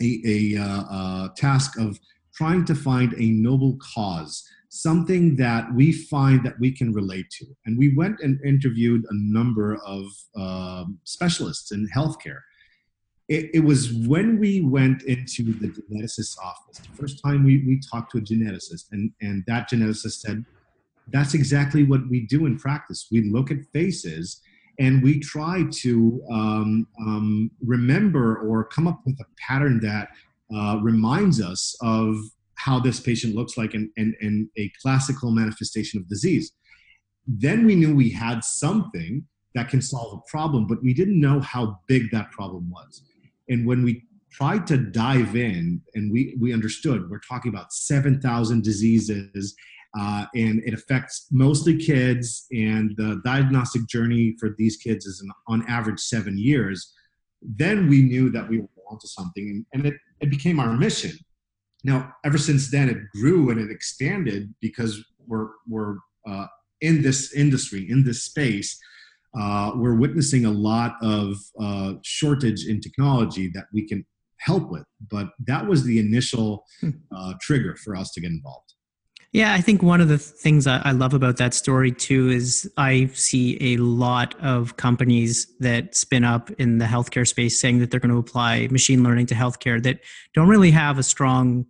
a, 0.00 0.20
a 0.24 0.62
uh, 0.62 0.82
uh, 0.90 1.28
task 1.36 1.78
of 1.78 1.98
trying 2.36 2.64
to 2.66 2.74
find 2.74 3.14
a 3.14 3.30
noble 3.30 3.78
cause, 3.94 4.44
something 4.68 5.36
that 5.36 5.72
we 5.74 5.92
find 5.92 6.44
that 6.44 6.58
we 6.60 6.70
can 6.70 6.92
relate 6.92 7.30
to. 7.30 7.46
And 7.64 7.78
we 7.78 7.94
went 7.96 8.20
and 8.20 8.38
interviewed 8.44 9.04
a 9.04 9.14
number 9.14 9.76
of 9.86 10.06
um, 10.36 10.98
specialists 11.04 11.72
in 11.72 11.88
healthcare 11.94 12.40
it, 13.28 13.50
it, 13.54 13.60
was 13.60 13.92
when 13.92 14.38
we 14.38 14.60
went 14.60 15.02
into 15.02 15.52
the 15.54 15.68
geneticist's 15.68 16.38
office, 16.38 16.78
the 16.78 16.96
first 16.96 17.20
time 17.24 17.44
we, 17.44 17.64
we 17.66 17.80
talked 17.80 18.12
to 18.12 18.18
a 18.18 18.20
geneticist, 18.20 18.84
and, 18.92 19.10
and 19.20 19.42
that 19.46 19.68
geneticist 19.68 20.20
said, 20.20 20.44
That's 21.08 21.34
exactly 21.34 21.82
what 21.82 22.08
we 22.08 22.20
do 22.26 22.46
in 22.46 22.56
practice. 22.56 23.08
We 23.10 23.22
look 23.22 23.50
at 23.50 23.58
faces 23.72 24.40
and 24.78 25.02
we 25.02 25.18
try 25.18 25.64
to 25.70 26.22
um, 26.30 26.86
um, 27.00 27.50
remember 27.64 28.36
or 28.36 28.64
come 28.64 28.86
up 28.86 29.00
with 29.04 29.18
a 29.20 29.24
pattern 29.48 29.80
that 29.80 30.10
uh, 30.54 30.78
reminds 30.82 31.40
us 31.40 31.76
of 31.80 32.16
how 32.54 32.78
this 32.80 33.00
patient 33.00 33.34
looks 33.34 33.56
like 33.56 33.74
and, 33.74 33.90
and, 33.96 34.14
and 34.20 34.48
a 34.56 34.70
classical 34.82 35.30
manifestation 35.30 36.00
of 36.00 36.08
disease. 36.08 36.52
Then 37.26 37.66
we 37.66 37.74
knew 37.74 37.94
we 37.94 38.10
had 38.10 38.44
something 38.44 39.24
that 39.54 39.68
can 39.68 39.82
solve 39.82 40.18
a 40.18 40.30
problem, 40.30 40.66
but 40.66 40.82
we 40.82 40.94
didn't 40.94 41.20
know 41.20 41.40
how 41.40 41.80
big 41.88 42.10
that 42.12 42.30
problem 42.30 42.70
was. 42.70 43.02
And 43.48 43.66
when 43.66 43.82
we 43.82 44.04
tried 44.30 44.66
to 44.66 44.76
dive 44.76 45.34
in 45.34 45.80
and 45.94 46.12
we, 46.12 46.36
we 46.40 46.52
understood 46.52 47.08
we're 47.08 47.20
talking 47.20 47.48
about 47.48 47.72
7,000 47.72 48.62
diseases 48.62 49.54
uh, 49.98 50.26
and 50.34 50.62
it 50.66 50.74
affects 50.74 51.26
mostly 51.30 51.78
kids 51.78 52.46
and 52.50 52.94
the 52.98 53.20
diagnostic 53.24 53.86
journey 53.88 54.36
for 54.38 54.54
these 54.58 54.76
kids 54.76 55.06
is 55.06 55.22
an, 55.22 55.30
on 55.48 55.64
average 55.68 56.00
seven 56.00 56.36
years 56.36 56.92
then 57.40 57.88
we 57.88 58.02
knew 58.02 58.28
that 58.30 58.46
we 58.46 58.58
were 58.58 58.68
onto 58.90 59.06
something 59.06 59.64
and, 59.72 59.86
it, 59.86 59.94
it 60.20 60.30
became 60.30 60.60
our 60.60 60.72
mission 60.72 61.12
now 61.84 62.12
ever 62.24 62.38
since 62.38 62.70
then 62.70 62.88
it 62.88 62.98
grew 63.14 63.50
and 63.50 63.60
it 63.60 63.70
expanded 63.70 64.52
because 64.60 65.04
we're, 65.26 65.48
we're 65.68 65.96
uh, 66.28 66.46
in 66.80 67.02
this 67.02 67.32
industry 67.34 67.86
in 67.90 68.04
this 68.04 68.24
space 68.24 68.78
uh, 69.38 69.72
we're 69.74 69.94
witnessing 69.94 70.46
a 70.46 70.50
lot 70.50 70.96
of 71.02 71.36
uh, 71.60 71.94
shortage 72.02 72.66
in 72.66 72.80
technology 72.80 73.50
that 73.52 73.66
we 73.72 73.86
can 73.86 74.04
help 74.38 74.70
with. 74.70 74.84
But 75.10 75.28
that 75.46 75.66
was 75.66 75.84
the 75.84 75.98
initial 75.98 76.64
hmm. 76.80 76.90
uh, 77.14 77.34
trigger 77.40 77.76
for 77.76 77.96
us 77.96 78.12
to 78.12 78.20
get 78.20 78.30
involved. 78.30 78.72
Yeah, 79.32 79.52
I 79.52 79.60
think 79.60 79.82
one 79.82 80.00
of 80.00 80.08
the 80.08 80.18
things 80.18 80.66
I 80.66 80.92
love 80.92 81.12
about 81.12 81.36
that 81.36 81.52
story 81.52 81.92
too 81.92 82.30
is 82.30 82.70
I 82.76 83.10
see 83.12 83.74
a 83.74 83.76
lot 83.76 84.34
of 84.40 84.76
companies 84.76 85.46
that 85.60 85.94
spin 85.94 86.24
up 86.24 86.50
in 86.52 86.78
the 86.78 86.86
healthcare 86.86 87.26
space 87.26 87.60
saying 87.60 87.80
that 87.80 87.90
they're 87.90 88.00
going 88.00 88.12
to 88.12 88.18
apply 88.18 88.68
machine 88.68 89.02
learning 89.02 89.26
to 89.26 89.34
healthcare 89.34 89.82
that 89.82 90.00
don't 90.32 90.48
really 90.48 90.70
have 90.70 90.98
a 90.98 91.02
strong 91.02 91.66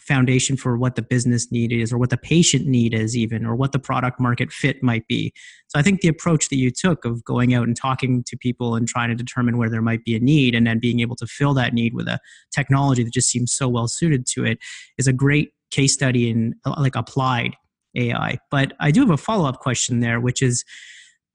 foundation 0.00 0.56
for 0.56 0.76
what 0.76 0.94
the 0.94 1.02
business 1.02 1.50
need 1.50 1.72
is 1.72 1.92
or 1.92 1.98
what 1.98 2.10
the 2.10 2.18
patient 2.18 2.66
need 2.66 2.92
is 2.92 3.16
even 3.16 3.46
or 3.46 3.54
what 3.54 3.72
the 3.72 3.78
product 3.78 4.20
market 4.20 4.52
fit 4.52 4.82
might 4.82 5.06
be. 5.06 5.32
So 5.68 5.78
i 5.78 5.82
think 5.82 6.00
the 6.00 6.08
approach 6.08 6.48
that 6.50 6.56
you 6.56 6.70
took 6.70 7.04
of 7.04 7.24
going 7.24 7.54
out 7.54 7.66
and 7.66 7.76
talking 7.76 8.22
to 8.24 8.36
people 8.36 8.74
and 8.74 8.86
trying 8.86 9.08
to 9.08 9.14
determine 9.14 9.56
where 9.56 9.70
there 9.70 9.82
might 9.82 10.04
be 10.04 10.14
a 10.14 10.20
need 10.20 10.54
and 10.54 10.66
then 10.66 10.78
being 10.78 11.00
able 11.00 11.16
to 11.16 11.26
fill 11.26 11.54
that 11.54 11.72
need 11.72 11.94
with 11.94 12.08
a 12.08 12.18
technology 12.54 13.02
that 13.04 13.12
just 13.12 13.30
seems 13.30 13.52
so 13.52 13.68
well 13.68 13.88
suited 13.88 14.26
to 14.26 14.44
it 14.44 14.58
is 14.98 15.06
a 15.06 15.12
great 15.12 15.52
case 15.76 15.92
study 15.92 16.30
in 16.30 16.54
uh, 16.64 16.74
like 16.78 16.96
applied 16.96 17.54
ai 17.96 18.38
but 18.50 18.72
i 18.80 18.90
do 18.90 19.00
have 19.00 19.10
a 19.10 19.16
follow-up 19.16 19.58
question 19.60 20.00
there 20.00 20.20
which 20.20 20.42
is 20.42 20.64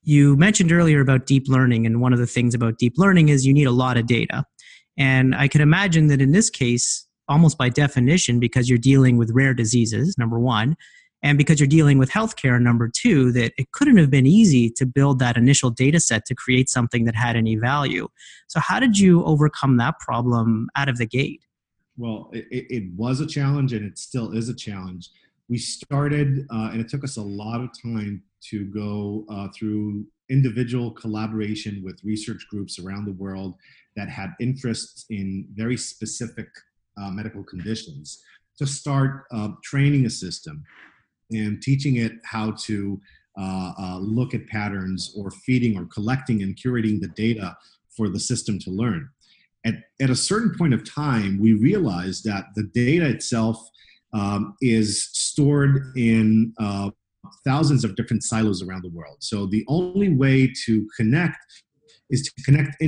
you 0.04 0.36
mentioned 0.36 0.72
earlier 0.72 1.00
about 1.00 1.28
deep 1.28 1.48
learning 1.48 1.86
and 1.86 2.02
one 2.02 2.14
of 2.14 2.20
the 2.20 2.32
things 2.36 2.56
about 2.56 2.78
deep 2.78 2.94
learning 2.98 3.30
is 3.30 3.46
you 3.46 3.54
need 3.54 3.68
a 3.68 3.78
lot 3.84 3.98
of 3.98 4.06
data 4.06 4.44
and 4.98 5.36
i 5.36 5.48
can 5.48 5.62
imagine 5.62 6.08
that 6.08 6.22
in 6.22 6.32
this 6.32 6.50
case 6.50 7.08
almost 7.32 7.58
by 7.58 7.70
definition 7.70 8.40
because 8.40 8.70
you're 8.70 8.78
dealing 8.78 9.18
with 9.18 9.32
rare 9.32 9.54
diseases, 9.54 10.18
number 10.18 10.38
one, 10.38 10.76
and 11.24 11.38
because 11.38 11.60
you're 11.60 11.68
dealing 11.68 11.98
with 11.98 12.10
healthcare, 12.10 12.60
number 12.62 12.90
two, 12.94 13.32
that 13.32 13.54
it 13.58 13.72
couldn't 13.72 13.98
have 13.98 14.10
been 14.10 14.26
easy 14.26 14.70
to 14.72 14.86
build 14.86 15.20
that 15.20 15.38
initial 15.38 15.70
data 15.70 16.00
set 16.00 16.26
to 16.26 16.36
create 16.36 16.68
something 16.68 17.06
that 17.06 17.16
had 17.16 17.36
any 17.36 17.56
value. 17.56 18.08
So, 18.48 18.60
how 18.60 18.80
did 18.80 18.98
you 18.98 19.24
overcome 19.24 19.78
that 19.78 20.00
problem 20.00 20.68
out 20.76 20.90
of 20.90 20.98
the 20.98 21.06
gate? 21.06 21.42
Well, 21.98 22.30
it, 22.34 22.48
it 22.52 22.84
was 22.96 23.20
a 23.20 23.28
challenge 23.28 23.74
and 23.74 23.86
it 23.86 23.98
still 23.98 24.32
is 24.32 24.50
a 24.50 24.56
challenge. 24.56 25.10
We 25.50 25.58
started, 25.58 26.48
uh, 26.52 26.70
and 26.72 26.80
it 26.80 26.90
took 26.90 27.04
us 27.04 27.18
a 27.18 27.22
lot 27.22 27.62
of 27.62 27.70
time 27.82 28.24
to 28.50 28.66
go 28.66 29.26
uh, 29.30 29.50
through 29.56 30.06
individual 30.30 30.92
collaboration 30.92 31.82
with 31.84 32.00
research 32.04 32.46
groups 32.50 32.80
around 32.80 33.06
the 33.06 33.14
world 33.14 33.56
that 33.96 34.10
had 34.10 34.34
interests 34.40 35.06
in 35.10 35.46
very 35.54 35.76
specific 35.76 36.48
uh, 37.02 37.12
medical 37.12 37.44
conditions 37.44 38.24
to 38.58 38.66
start 38.66 39.26
training 39.64 40.06
a 40.06 40.10
system 40.10 40.64
and 41.32 41.62
teaching 41.62 41.98
it 41.98 42.14
how 42.24 42.52
to 42.52 43.02
uh, 43.40 43.72
uh, 43.80 43.98
look 43.98 44.34
at 44.34 44.46
patterns 44.48 45.14
or 45.18 45.32
feeding 45.32 45.78
or 45.78 45.86
collecting 45.86 46.44
and 46.44 46.56
curating 46.58 47.00
the 47.00 47.08
data 47.10 47.56
for 47.96 48.10
the 48.10 48.20
system 48.20 48.60
to 48.60 48.70
learn. 48.70 49.10
At, 49.66 49.76
at 50.02 50.10
a 50.10 50.16
certain 50.16 50.54
point 50.58 50.74
of 50.74 50.90
time, 50.90 51.40
we 51.40 51.54
realized 51.54 52.24
that 52.26 52.46
the 52.56 52.64
data 52.64 53.06
itself 53.08 53.58
um, 54.14 54.56
is 54.62 55.10
stored 55.14 55.94
in 55.96 56.54
uh, 56.60 56.90
thousands 57.46 57.84
of 57.84 57.96
different 57.96 58.24
silos 58.24 58.64
around 58.64 58.84
the 58.84 58.90
world. 58.90 59.18
So 59.20 59.46
the 59.46 59.64
only 59.68 60.10
way 60.10 60.52
to 60.66 60.88
connect 60.98 61.38
is 62.10 62.24
to 62.24 62.44
connect 62.44 62.82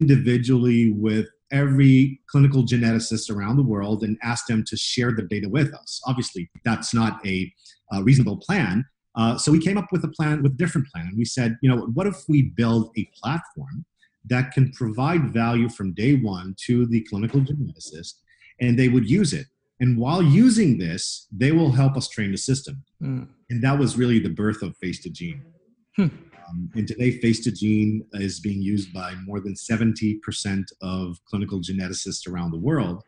individually 0.00 0.92
with 0.92 1.26
every 1.52 2.20
clinical 2.28 2.64
geneticist 2.64 3.30
around 3.30 3.56
the 3.56 3.62
world 3.62 4.02
and 4.02 4.18
ask 4.22 4.46
them 4.46 4.64
to 4.66 4.76
share 4.76 5.12
the 5.12 5.22
data 5.22 5.48
with 5.48 5.72
us. 5.74 6.00
Obviously, 6.06 6.50
that's 6.64 6.92
not 6.92 7.24
a, 7.24 7.52
a 7.92 8.02
reasonable 8.02 8.38
plan. 8.38 8.84
Uh, 9.14 9.38
so 9.38 9.52
we 9.52 9.60
came 9.60 9.78
up 9.78 9.86
with 9.92 10.04
a 10.04 10.08
plan, 10.08 10.42
with 10.42 10.52
a 10.52 10.56
different 10.56 10.86
plan. 10.88 11.12
We 11.16 11.24
said, 11.24 11.56
you 11.62 11.70
know, 11.70 11.86
what 11.94 12.06
if 12.06 12.24
we 12.28 12.52
build 12.56 12.90
a 12.98 13.08
platform 13.14 13.84
that 14.28 14.52
can 14.52 14.72
provide 14.72 15.32
value 15.32 15.68
from 15.68 15.94
day 15.94 16.14
one 16.14 16.54
to 16.66 16.86
the 16.86 17.02
clinical 17.02 17.40
geneticist, 17.40 18.14
and 18.60 18.78
they 18.78 18.88
would 18.88 19.08
use 19.08 19.32
it. 19.32 19.46
And 19.80 19.98
while 19.98 20.22
using 20.22 20.78
this, 20.78 21.26
they 21.30 21.52
will 21.52 21.72
help 21.72 21.96
us 21.96 22.08
train 22.08 22.32
the 22.32 22.38
system. 22.38 22.82
Mm. 23.02 23.28
And 23.50 23.62
that 23.62 23.78
was 23.78 23.98
really 23.98 24.18
the 24.18 24.30
birth 24.30 24.62
of 24.62 24.74
Face2Gene. 24.82 25.40
Hmm. 25.96 26.08
Um, 26.48 26.70
and 26.74 26.86
today, 26.86 27.18
face2gene 27.18 28.02
is 28.14 28.40
being 28.40 28.60
used 28.62 28.92
by 28.92 29.14
more 29.24 29.40
than 29.40 29.54
70% 29.54 30.64
of 30.82 31.18
clinical 31.28 31.60
geneticists 31.60 32.30
around 32.30 32.52
the 32.52 32.58
world. 32.58 33.02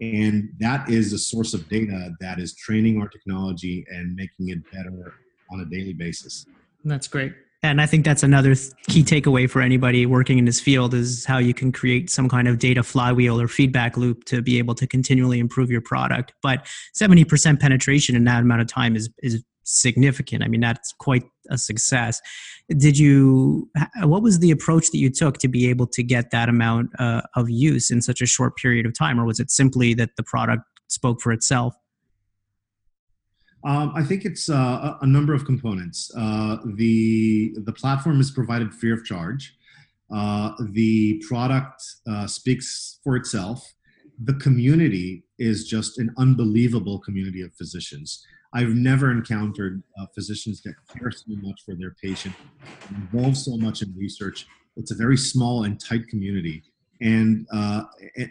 And 0.00 0.48
that 0.58 0.88
is 0.88 1.12
a 1.12 1.18
source 1.18 1.52
of 1.52 1.68
data 1.68 2.10
that 2.20 2.38
is 2.38 2.54
training 2.54 3.00
our 3.00 3.08
technology 3.08 3.84
and 3.90 4.16
making 4.16 4.48
it 4.48 4.58
better 4.72 5.14
on 5.52 5.60
a 5.60 5.64
daily 5.66 5.92
basis. 5.92 6.46
That's 6.84 7.06
great. 7.06 7.34
And 7.62 7.80
I 7.80 7.86
think 7.86 8.06
that's 8.06 8.22
another 8.22 8.54
th- 8.54 8.72
key 8.88 9.02
takeaway 9.02 9.48
for 9.48 9.60
anybody 9.60 10.06
working 10.06 10.38
in 10.38 10.46
this 10.46 10.60
field 10.60 10.94
is 10.94 11.26
how 11.26 11.36
you 11.36 11.52
can 11.52 11.72
create 11.72 12.08
some 12.08 12.28
kind 12.28 12.48
of 12.48 12.58
data 12.58 12.82
flywheel 12.82 13.38
or 13.38 13.48
feedback 13.48 13.98
loop 13.98 14.24
to 14.24 14.40
be 14.40 14.58
able 14.58 14.74
to 14.76 14.86
continually 14.86 15.38
improve 15.38 15.70
your 15.70 15.82
product. 15.82 16.32
But 16.42 16.66
70% 16.98 17.60
penetration 17.60 18.16
in 18.16 18.24
that 18.24 18.42
amount 18.42 18.62
of 18.62 18.66
time 18.66 18.96
is, 18.96 19.10
is 19.22 19.44
significant. 19.64 20.42
I 20.42 20.48
mean, 20.48 20.60
that's 20.60 20.94
quite 20.98 21.24
a 21.50 21.58
success. 21.58 22.22
Did 22.70 22.98
you, 22.98 23.68
what 24.02 24.22
was 24.22 24.38
the 24.38 24.50
approach 24.50 24.90
that 24.90 24.98
you 24.98 25.10
took 25.10 25.36
to 25.38 25.48
be 25.48 25.68
able 25.68 25.86
to 25.88 26.02
get 26.02 26.30
that 26.30 26.48
amount 26.48 26.90
uh, 26.98 27.22
of 27.36 27.50
use 27.50 27.90
in 27.90 28.00
such 28.00 28.22
a 28.22 28.26
short 28.26 28.56
period 28.56 28.86
of 28.86 28.94
time? 28.94 29.20
Or 29.20 29.26
was 29.26 29.38
it 29.38 29.50
simply 29.50 29.92
that 29.94 30.16
the 30.16 30.22
product 30.22 30.62
spoke 30.88 31.20
for 31.20 31.30
itself? 31.30 31.74
Um, 33.62 33.92
I 33.94 34.02
think 34.02 34.24
it's 34.24 34.48
uh, 34.48 34.96
a 35.00 35.06
number 35.06 35.34
of 35.34 35.44
components. 35.44 36.10
Uh, 36.16 36.58
the 36.64 37.54
the 37.64 37.72
platform 37.72 38.20
is 38.20 38.30
provided 38.30 38.72
free 38.72 38.92
of 38.92 39.04
charge. 39.04 39.54
Uh, 40.10 40.52
the 40.70 41.22
product 41.28 41.82
uh, 42.08 42.26
speaks 42.26 42.98
for 43.04 43.16
itself. 43.16 43.74
The 44.22 44.34
community 44.34 45.24
is 45.38 45.68
just 45.68 45.98
an 45.98 46.12
unbelievable 46.18 46.98
community 46.98 47.42
of 47.42 47.54
physicians. 47.54 48.24
I've 48.52 48.74
never 48.74 49.12
encountered 49.12 49.82
uh, 49.98 50.06
physicians 50.14 50.62
that 50.62 50.74
care 50.92 51.10
so 51.10 51.24
much 51.28 51.62
for 51.64 51.74
their 51.76 51.94
patient, 52.02 52.34
involved 52.90 53.36
so 53.36 53.56
much 53.56 53.82
in 53.82 53.94
research. 53.96 54.46
It's 54.76 54.90
a 54.90 54.96
very 54.96 55.16
small 55.16 55.64
and 55.64 55.78
tight 55.78 56.08
community, 56.08 56.64
and 57.00 57.46
uh, 57.52 57.82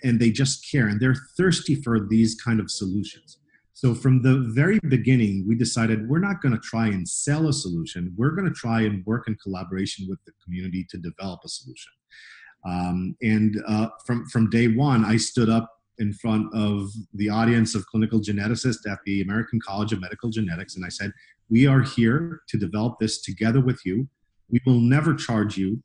and 0.03 0.19
they 0.19 0.31
just 0.31 0.69
care 0.69 0.88
and 0.88 1.00
they're 1.00 1.15
thirsty 1.38 1.75
for 1.75 2.00
these 2.00 2.36
kind 2.36 2.59
of 2.59 2.69
solutions. 2.71 3.38
So 3.81 3.95
from 3.95 4.21
the 4.21 4.39
very 4.39 4.77
beginning, 4.89 5.45
we 5.48 5.55
decided 5.55 6.09
we're 6.09 6.19
not 6.19 6.41
going 6.41 6.51
to 6.51 6.59
try 6.59 6.88
and 6.88 7.07
sell 7.07 7.48
a 7.48 7.53
solution. 7.53 8.13
We're 8.17 8.31
going 8.31 8.45
to 8.45 8.53
try 8.53 8.81
and 8.81 9.05
work 9.05 9.29
in 9.29 9.38
collaboration 9.41 10.05
with 10.09 10.19
the 10.25 10.33
community 10.43 10.86
to 10.89 10.98
develop 10.98 11.39
a 11.45 11.48
solution. 11.48 11.93
Um, 12.65 13.15
and 13.21 13.55
uh, 13.65 13.88
from 14.05 14.25
from 14.25 14.50
day 14.50 14.67
one, 14.67 15.05
I 15.05 15.15
stood 15.15 15.48
up 15.48 15.69
in 15.98 16.12
front 16.12 16.53
of 16.53 16.89
the 17.13 17.29
audience 17.29 17.74
of 17.74 17.86
clinical 17.86 18.19
geneticists 18.19 18.86
at 18.86 19.00
the 19.05 19.21
American 19.21 19.62
College 19.65 19.93
of 19.93 20.01
Medical 20.01 20.29
Genetics, 20.29 20.75
and 20.75 20.83
I 20.83 20.89
said, 20.89 21.13
"We 21.50 21.65
are 21.65 21.81
here 21.81 22.41
to 22.50 22.57
develop 22.57 23.00
this 23.00 23.21
together 23.21 23.62
with 23.62 23.79
you. 23.86 24.09
We 24.50 24.59
will 24.65 24.81
never 24.81 25.13
charge 25.15 25.57
you, 25.57 25.81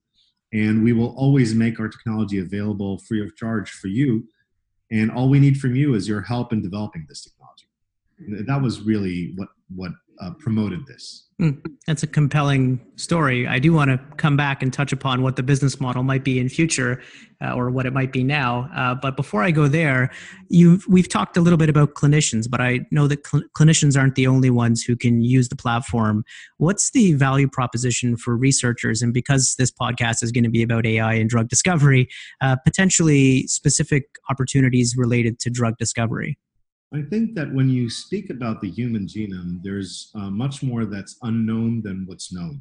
and 0.53 0.83
we 0.83 0.93
will 0.93 1.15
always 1.17 1.55
make 1.55 1.79
our 1.79 1.89
technology 1.89 2.41
available 2.41 2.99
free 3.07 3.23
of 3.23 3.37
charge 3.37 3.71
for 3.71 3.87
you. 3.87 4.27
And 4.91 5.13
all 5.13 5.29
we 5.29 5.39
need 5.39 5.59
from 5.59 5.77
you 5.77 5.95
is 5.95 6.09
your 6.09 6.23
help 6.23 6.53
in 6.53 6.61
developing 6.61 7.07
this 7.09 7.23
technology." 7.23 7.64
That 8.47 8.61
was 8.63 8.83
really 8.83 9.33
what 9.37 9.49
what 9.75 9.93
uh, 10.21 10.31
promoted 10.39 10.87
this. 10.87 11.29
Mm, 11.41 11.61
that's 11.87 12.05
a 12.05 12.07
compelling 12.07 12.81
story. 12.95 13.47
I 13.49 13.59
do 13.59 13.73
want 13.73 13.91
to 13.91 13.99
come 14.17 14.37
back 14.37 14.63
and 14.63 14.73
touch 14.73 14.93
upon 14.93 15.23
what 15.23 15.35
the 15.35 15.43
business 15.43 15.81
model 15.81 16.05
might 16.05 16.23
be 16.23 16.39
in 16.39 16.49
future, 16.49 17.03
uh, 17.43 17.53
or 17.53 17.71
what 17.71 17.87
it 17.87 17.93
might 17.93 18.13
be 18.13 18.23
now. 18.23 18.71
Uh, 18.75 18.95
but 18.95 19.17
before 19.17 19.43
I 19.43 19.51
go 19.51 19.67
there, 19.67 20.13
you 20.49 20.81
we've 20.89 21.09
talked 21.09 21.37
a 21.37 21.41
little 21.41 21.57
bit 21.57 21.69
about 21.69 21.95
clinicians, 21.95 22.49
but 22.49 22.61
I 22.61 22.81
know 22.93 23.09
that 23.09 23.27
cl- 23.27 23.43
clinicians 23.59 23.99
aren't 23.99 24.15
the 24.15 24.29
only 24.29 24.51
ones 24.51 24.83
who 24.85 24.95
can 24.95 25.23
use 25.23 25.49
the 25.49 25.57
platform. 25.57 26.25
What's 26.59 26.93
the 26.93 27.15
value 27.15 27.49
proposition 27.49 28.17
for 28.17 28.37
researchers? 28.37 29.03
And 29.03 29.13
because 29.13 29.57
this 29.59 29.73
podcast 29.73 30.23
is 30.23 30.31
going 30.31 30.45
to 30.45 30.51
be 30.51 30.63
about 30.63 30.87
AI 30.87 31.15
and 31.15 31.29
drug 31.29 31.49
discovery, 31.49 32.09
uh, 32.41 32.57
potentially 32.65 33.49
specific 33.49 34.05
opportunities 34.31 34.95
related 34.97 35.41
to 35.41 35.51
drug 35.51 35.77
discovery. 35.79 36.39
I 36.95 37.03
think 37.03 37.35
that 37.35 37.53
when 37.53 37.69
you 37.69 37.91
speak 37.91 38.31
about 38.31 38.61
the 38.61 38.71
human 38.71 39.09
genome, 39.09 39.61
there's 39.65 40.13
uh, 40.15 40.31
much 40.31 40.63
more 40.63 40.85
that's 40.85 41.17
unknown 41.23 41.83
than 41.83 42.05
what's 42.07 42.33
known. 42.33 42.61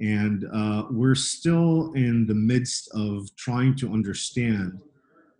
And 0.00 0.46
uh, 0.54 0.84
we're 0.90 1.14
still 1.14 1.92
in 1.92 2.26
the 2.26 2.34
midst 2.34 2.88
of 2.94 3.28
trying 3.36 3.76
to 3.76 3.92
understand 3.92 4.80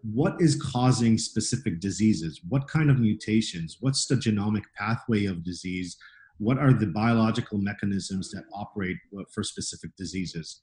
what 0.02 0.36
is 0.38 0.60
causing 0.60 1.16
specific 1.16 1.80
diseases, 1.80 2.42
what 2.46 2.68
kind 2.68 2.90
of 2.90 3.00
mutations, 3.00 3.78
what's 3.80 4.06
the 4.06 4.16
genomic 4.16 4.64
pathway 4.78 5.24
of 5.24 5.42
disease, 5.42 5.96
what 6.36 6.58
are 6.58 6.74
the 6.74 6.86
biological 6.88 7.56
mechanisms 7.56 8.30
that 8.32 8.44
operate 8.52 8.98
uh, 9.18 9.22
for 9.32 9.42
specific 9.42 9.96
diseases. 9.96 10.60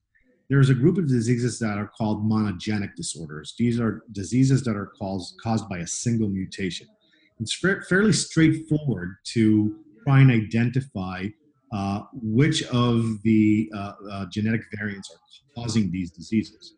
There's 0.47 0.69
a 0.69 0.75
group 0.75 0.99
of 0.99 1.07
diseases 1.07 1.57
that 1.59 1.79
are 1.79 1.87
called 1.87 2.23
monogenic 2.23 2.93
disorders. 2.95 3.55
These 3.57 3.79
are 3.79 4.03
diseases 4.11 4.63
that 4.65 4.75
are 4.75 4.91
caused, 4.99 5.39
caused 5.41 5.67
by 5.67 5.79
a 5.79 5.87
single 5.87 6.29
mutation 6.29 6.87
it's 7.39 7.57
fairly 7.89 8.13
straightforward 8.13 9.15
to 9.25 9.75
try 10.03 10.19
and 10.19 10.31
identify 10.31 11.27
uh, 11.73 12.01
which 12.13 12.63
of 12.67 13.21
the 13.23 13.69
uh, 13.75 13.93
uh, 14.11 14.25
genetic 14.31 14.61
variants 14.77 15.09
are 15.11 15.19
causing 15.55 15.91
these 15.91 16.11
diseases. 16.11 16.75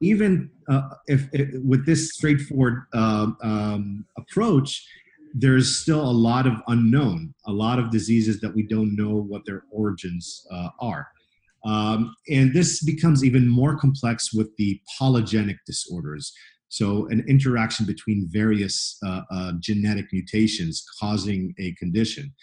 Even 0.00 0.50
uh, 0.68 0.82
if, 1.06 1.28
if, 1.32 1.48
with 1.64 1.86
this 1.86 2.12
straightforward 2.12 2.82
um, 2.92 3.36
um, 3.42 4.04
approach, 4.16 4.86
there's 5.34 5.78
still 5.80 6.00
a 6.00 6.10
lot 6.10 6.46
of 6.46 6.54
unknown, 6.68 7.34
a 7.46 7.52
lot 7.52 7.78
of 7.78 7.90
diseases 7.90 8.40
that 8.40 8.54
we 8.54 8.62
don't 8.62 8.94
know 8.96 9.14
what 9.14 9.44
their 9.44 9.64
origins 9.72 10.46
uh, 10.50 10.68
are. 10.80 11.08
Um, 11.64 12.14
and 12.30 12.54
this 12.54 12.82
becomes 12.84 13.24
even 13.24 13.48
more 13.48 13.76
complex 13.76 14.32
with 14.32 14.54
the 14.56 14.80
polygenic 15.00 15.56
disorders. 15.66 16.32
So, 16.70 17.06
an 17.08 17.24
interaction 17.28 17.86
between 17.86 18.28
various 18.30 18.98
uh, 19.04 19.22
uh, 19.30 19.52
genetic 19.58 20.06
mutations 20.12 20.84
causing 21.00 21.54
a 21.58 21.72
condition. 21.74 22.34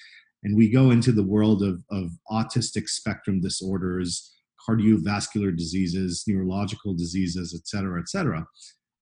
And 0.43 0.55
we 0.55 0.69
go 0.69 0.91
into 0.91 1.11
the 1.11 1.23
world 1.23 1.63
of, 1.63 1.81
of 1.91 2.11
autistic 2.31 2.87
spectrum 2.87 3.41
disorders, 3.41 4.31
cardiovascular 4.67 5.55
diseases, 5.55 6.23
neurological 6.27 6.93
diseases, 6.93 7.53
et 7.59 7.67
cetera, 7.67 7.99
et 7.99 8.09
cetera. 8.09 8.45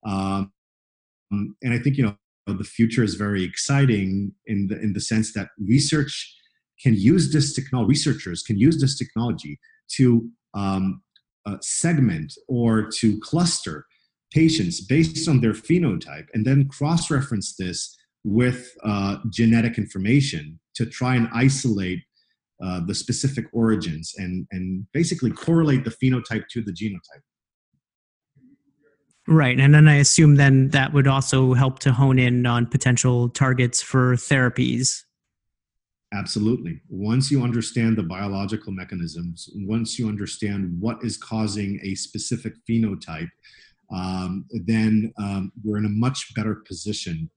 Um, 0.05 0.51
and 1.31 1.73
I 1.73 1.79
think, 1.79 1.97
you 1.97 2.03
know, 2.03 2.15
the 2.47 2.63
future 2.63 3.03
is 3.03 3.15
very 3.15 3.43
exciting 3.43 4.33
in 4.45 4.67
the, 4.67 4.79
in 4.79 4.93
the 4.93 5.01
sense 5.01 5.33
that 5.33 5.49
research 5.57 6.33
can 6.81 6.93
use 6.93 7.31
this 7.31 7.53
technology, 7.53 7.89
researchers 7.89 8.43
can 8.43 8.57
use 8.57 8.79
this 8.79 8.97
technology 8.97 9.59
to 9.95 10.29
um, 10.53 11.01
uh, 11.45 11.57
segment 11.61 12.33
or 12.47 12.89
to 12.99 13.19
cluster 13.21 13.85
patients 14.33 14.81
based 14.81 15.27
on 15.27 15.39
their 15.41 15.53
phenotype 15.53 16.25
and 16.33 16.45
then 16.45 16.67
cross 16.67 17.11
reference 17.11 17.55
this 17.55 17.95
with 18.23 18.75
uh, 18.83 19.17
genetic 19.29 19.77
information 19.77 20.59
to 20.75 20.85
try 20.85 21.15
and 21.15 21.27
isolate 21.33 21.99
uh, 22.63 22.79
the 22.85 22.95
specific 22.95 23.45
origins 23.53 24.13
and, 24.17 24.47
and 24.51 24.87
basically 24.93 25.31
correlate 25.31 25.83
the 25.83 25.91
phenotype 25.91 26.47
to 26.49 26.61
the 26.61 26.71
genotype. 26.71 27.21
Right. 29.27 29.59
And 29.59 29.73
then 29.73 29.87
I 29.87 29.95
assume 29.95 30.35
then 30.35 30.69
that 30.69 30.93
would 30.93 31.07
also 31.07 31.53
help 31.53 31.79
to 31.79 31.93
hone 31.93 32.19
in 32.19 32.45
on 32.45 32.65
potential 32.65 33.29
targets 33.29 33.81
for 33.81 34.15
therapies. 34.15 35.03
Absolutely. 36.13 36.81
Once 36.89 37.31
you 37.31 37.41
understand 37.41 37.97
the 37.97 38.03
biological 38.03 38.71
mechanisms, 38.71 39.49
once 39.55 39.97
you 39.97 40.07
understand 40.07 40.75
what 40.79 41.03
is 41.03 41.17
causing 41.17 41.79
a 41.83 41.95
specific 41.95 42.53
phenotype, 42.69 43.29
um, 43.91 44.45
then 44.65 45.13
um, 45.17 45.51
we're 45.63 45.77
in 45.77 45.85
a 45.85 45.89
much 45.89 46.33
better 46.35 46.55
position 46.55 47.29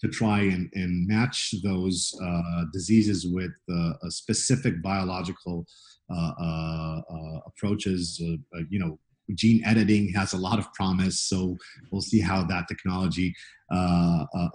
to 0.00 0.08
try 0.08 0.40
and, 0.40 0.70
and 0.74 1.06
match 1.06 1.54
those 1.62 2.18
uh, 2.22 2.64
diseases 2.72 3.26
with 3.26 3.52
uh, 3.72 3.92
specific 4.08 4.82
biological 4.82 5.66
uh, 6.10 6.32
uh, 6.40 7.00
uh 7.08 7.38
approaches. 7.46 8.20
Uh, 8.24 8.60
you 8.68 8.78
know, 8.78 8.98
gene 9.34 9.62
editing 9.64 10.12
has 10.12 10.32
a 10.32 10.36
lot 10.36 10.58
of 10.58 10.72
promise, 10.72 11.20
so 11.20 11.56
we'll 11.90 12.00
see 12.00 12.20
how 12.20 12.42
that 12.42 12.66
technology 12.66 13.34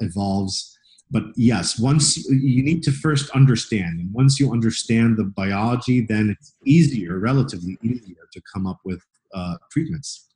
evolves. 0.02 0.78
But 1.12 1.24
yes, 1.36 1.80
once 1.80 2.18
you 2.28 2.64
need 2.64 2.82
to 2.84 2.92
first 2.92 3.30
understand, 3.30 4.00
and 4.00 4.12
once 4.12 4.40
you 4.40 4.52
understand 4.52 5.18
the 5.18 5.24
biology, 5.24 6.02
then 6.02 6.32
it's 6.32 6.56
easier, 6.66 7.20
relatively 7.20 7.78
easier, 7.84 8.28
to 8.34 8.42
come 8.52 8.66
up 8.66 8.80
with 8.84 9.02
treatments. 9.72 10.28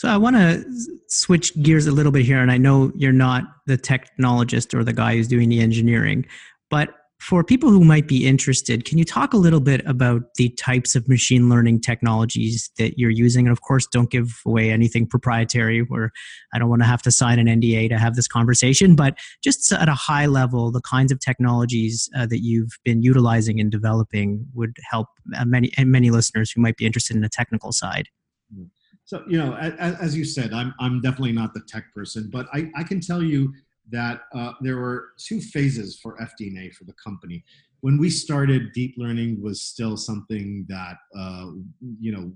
So 0.00 0.08
I 0.08 0.16
want 0.16 0.34
to 0.36 0.64
switch 1.08 1.54
gears 1.60 1.86
a 1.86 1.92
little 1.92 2.10
bit 2.10 2.24
here, 2.24 2.40
and 2.40 2.50
I 2.50 2.56
know 2.56 2.90
you're 2.96 3.12
not 3.12 3.44
the 3.66 3.76
technologist 3.76 4.72
or 4.72 4.82
the 4.82 4.94
guy 4.94 5.14
who's 5.14 5.28
doing 5.28 5.50
the 5.50 5.60
engineering, 5.60 6.24
but 6.70 6.94
for 7.18 7.44
people 7.44 7.68
who 7.68 7.84
might 7.84 8.08
be 8.08 8.26
interested, 8.26 8.86
can 8.86 8.96
you 8.96 9.04
talk 9.04 9.34
a 9.34 9.36
little 9.36 9.60
bit 9.60 9.82
about 9.84 10.22
the 10.36 10.48
types 10.48 10.96
of 10.96 11.06
machine 11.06 11.50
learning 11.50 11.82
technologies 11.82 12.70
that 12.78 12.98
you're 12.98 13.10
using? 13.10 13.44
And 13.44 13.52
of 13.52 13.60
course, 13.60 13.86
don't 13.88 14.10
give 14.10 14.40
away 14.46 14.70
anything 14.70 15.06
proprietary 15.06 15.80
where 15.80 16.12
I 16.54 16.58
don't 16.58 16.70
want 16.70 16.80
to 16.80 16.88
have 16.88 17.02
to 17.02 17.10
sign 17.10 17.38
an 17.38 17.46
NDA 17.46 17.90
to 17.90 17.98
have 17.98 18.16
this 18.16 18.26
conversation, 18.26 18.96
but 18.96 19.18
just 19.44 19.70
at 19.70 19.90
a 19.90 19.94
high 19.94 20.24
level, 20.24 20.70
the 20.70 20.80
kinds 20.80 21.12
of 21.12 21.20
technologies 21.20 22.08
uh, 22.16 22.24
that 22.24 22.42
you've 22.42 22.72
been 22.86 23.02
utilizing 23.02 23.60
and 23.60 23.70
developing 23.70 24.46
would 24.54 24.78
help 24.90 25.08
uh, 25.36 25.44
many, 25.44 25.70
many 25.76 26.10
listeners 26.10 26.50
who 26.50 26.62
might 26.62 26.78
be 26.78 26.86
interested 26.86 27.14
in 27.14 27.20
the 27.20 27.28
technical 27.28 27.70
side. 27.70 28.08
So, 29.10 29.24
you 29.26 29.38
know, 29.38 29.56
as, 29.56 29.96
as 29.96 30.16
you 30.16 30.24
said, 30.24 30.52
I'm, 30.52 30.72
I'm 30.78 31.00
definitely 31.00 31.32
not 31.32 31.52
the 31.52 31.62
tech 31.66 31.92
person, 31.92 32.30
but 32.32 32.46
I, 32.52 32.70
I 32.76 32.84
can 32.84 33.00
tell 33.00 33.20
you 33.20 33.52
that 33.90 34.20
uh, 34.32 34.52
there 34.60 34.76
were 34.76 35.08
two 35.18 35.40
phases 35.40 35.98
for 36.00 36.16
FDNA 36.18 36.72
for 36.74 36.84
the 36.84 36.92
company. 36.92 37.42
When 37.80 37.98
we 37.98 38.08
started, 38.08 38.72
deep 38.72 38.94
learning 38.96 39.42
was 39.42 39.62
still 39.62 39.96
something 39.96 40.64
that 40.68 40.96
uh, 41.18 41.46
you 41.98 42.12
know 42.12 42.32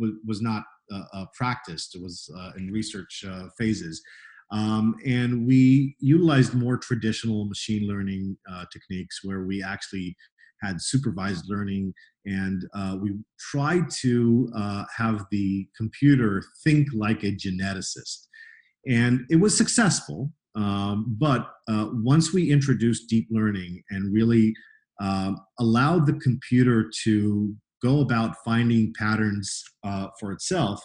w- 0.00 0.18
was 0.26 0.42
not 0.42 0.64
uh, 0.92 1.04
uh 1.14 1.26
practiced. 1.32 1.94
It 1.94 2.02
was 2.02 2.28
uh, 2.36 2.54
in 2.56 2.72
research 2.72 3.24
uh, 3.24 3.44
phases. 3.56 4.02
Um, 4.50 4.96
and 5.06 5.46
we 5.46 5.94
utilized 6.00 6.54
more 6.54 6.76
traditional 6.76 7.44
machine 7.44 7.86
learning 7.86 8.36
techniques 8.72 9.20
where 9.22 9.44
we 9.44 9.62
actually 9.62 10.16
had 10.62 10.80
supervised 10.80 11.44
learning 11.48 11.92
and 12.26 12.68
uh, 12.74 12.96
we 13.00 13.14
tried 13.38 13.90
to 13.90 14.50
uh, 14.56 14.84
have 14.96 15.24
the 15.30 15.66
computer 15.76 16.42
think 16.64 16.88
like 16.94 17.22
a 17.22 17.32
geneticist 17.32 18.26
and 18.86 19.24
it 19.30 19.36
was 19.36 19.56
successful 19.56 20.30
um, 20.54 21.16
but 21.18 21.48
uh, 21.68 21.88
once 21.92 22.32
we 22.32 22.50
introduced 22.50 23.08
deep 23.08 23.28
learning 23.30 23.82
and 23.90 24.12
really 24.12 24.54
uh, 25.00 25.32
allowed 25.58 26.06
the 26.06 26.14
computer 26.14 26.90
to 27.04 27.54
go 27.82 28.00
about 28.00 28.36
finding 28.44 28.92
patterns 28.98 29.62
uh, 29.84 30.08
for 30.18 30.32
itself, 30.32 30.82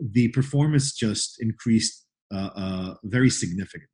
the 0.00 0.28
performance 0.28 0.92
just 0.94 1.36
increased 1.40 2.06
uh, 2.32 2.50
uh, 2.56 2.94
very 3.04 3.28
significantly. 3.28 3.88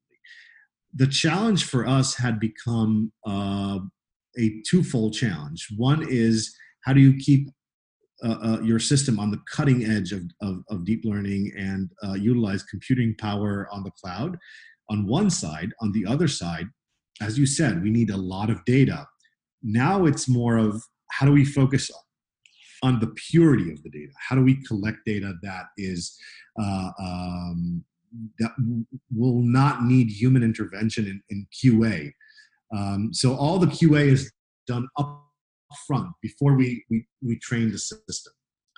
The 0.95 1.07
challenge 1.07 1.65
for 1.65 1.87
us 1.87 2.15
had 2.15 2.39
become 2.39 3.13
a 4.39 4.61
twofold 4.69 5.15
challenge. 5.15 5.69
One 5.77 6.07
is 6.09 6.55
how 6.85 6.93
do 6.93 7.01
you 7.01 7.17
keep 7.19 7.49
your 8.63 8.79
system 8.79 9.21
on 9.21 9.31
the 9.31 9.41
cutting 9.51 9.85
edge 9.85 10.13
of, 10.13 10.23
of, 10.41 10.63
of 10.71 10.85
deep 10.85 11.03
learning 11.05 11.53
and 11.57 11.91
utilize 12.21 12.63
computing 12.63 13.15
power 13.19 13.69
on 13.73 13.83
the 13.83 13.91
cloud? 13.91 14.39
on 14.91 15.07
one 15.07 15.31
side. 15.31 15.73
On 15.81 15.93
the 15.93 16.07
other 16.07 16.29
side, 16.29 16.67
as 17.21 17.39
you 17.39 17.47
said, 17.47 17.83
we 17.83 17.91
need 17.91 18.11
a 18.11 18.17
lot 18.17 18.51
of 18.51 18.65
data. 18.65 19.07
Now 19.63 20.07
it's 20.07 20.29
more 20.29 20.57
of 20.57 20.83
how 21.11 21.27
do 21.27 21.33
we 21.33 21.45
focus 21.45 21.91
on 22.83 23.01
the 23.01 23.09
purity 23.31 23.73
of 23.73 23.83
the 23.83 23.91
data? 23.91 24.13
How 24.29 24.37
do 24.37 24.43
we 24.43 24.63
collect 24.65 24.99
data 25.07 25.35
that 25.43 25.67
is 25.77 26.17
uh, 26.61 26.91
um, 27.01 27.85
that 28.39 28.53
will 29.15 29.43
not 29.43 29.83
need 29.83 30.09
human 30.11 30.43
intervention 30.43 31.07
in, 31.07 31.23
in 31.31 31.47
QA? 31.53 32.13
Um, 32.75 33.11
so 33.13 33.35
all 33.35 33.59
the 33.59 33.67
QA 33.67 34.07
is 34.07 34.33
done 34.67 34.87
up 34.99 35.23
front 35.87 36.09
before 36.23 36.55
we 36.55 36.85
we, 36.91 37.07
we 37.23 37.39
train 37.39 37.71
the 37.71 37.79
system. 37.79 38.33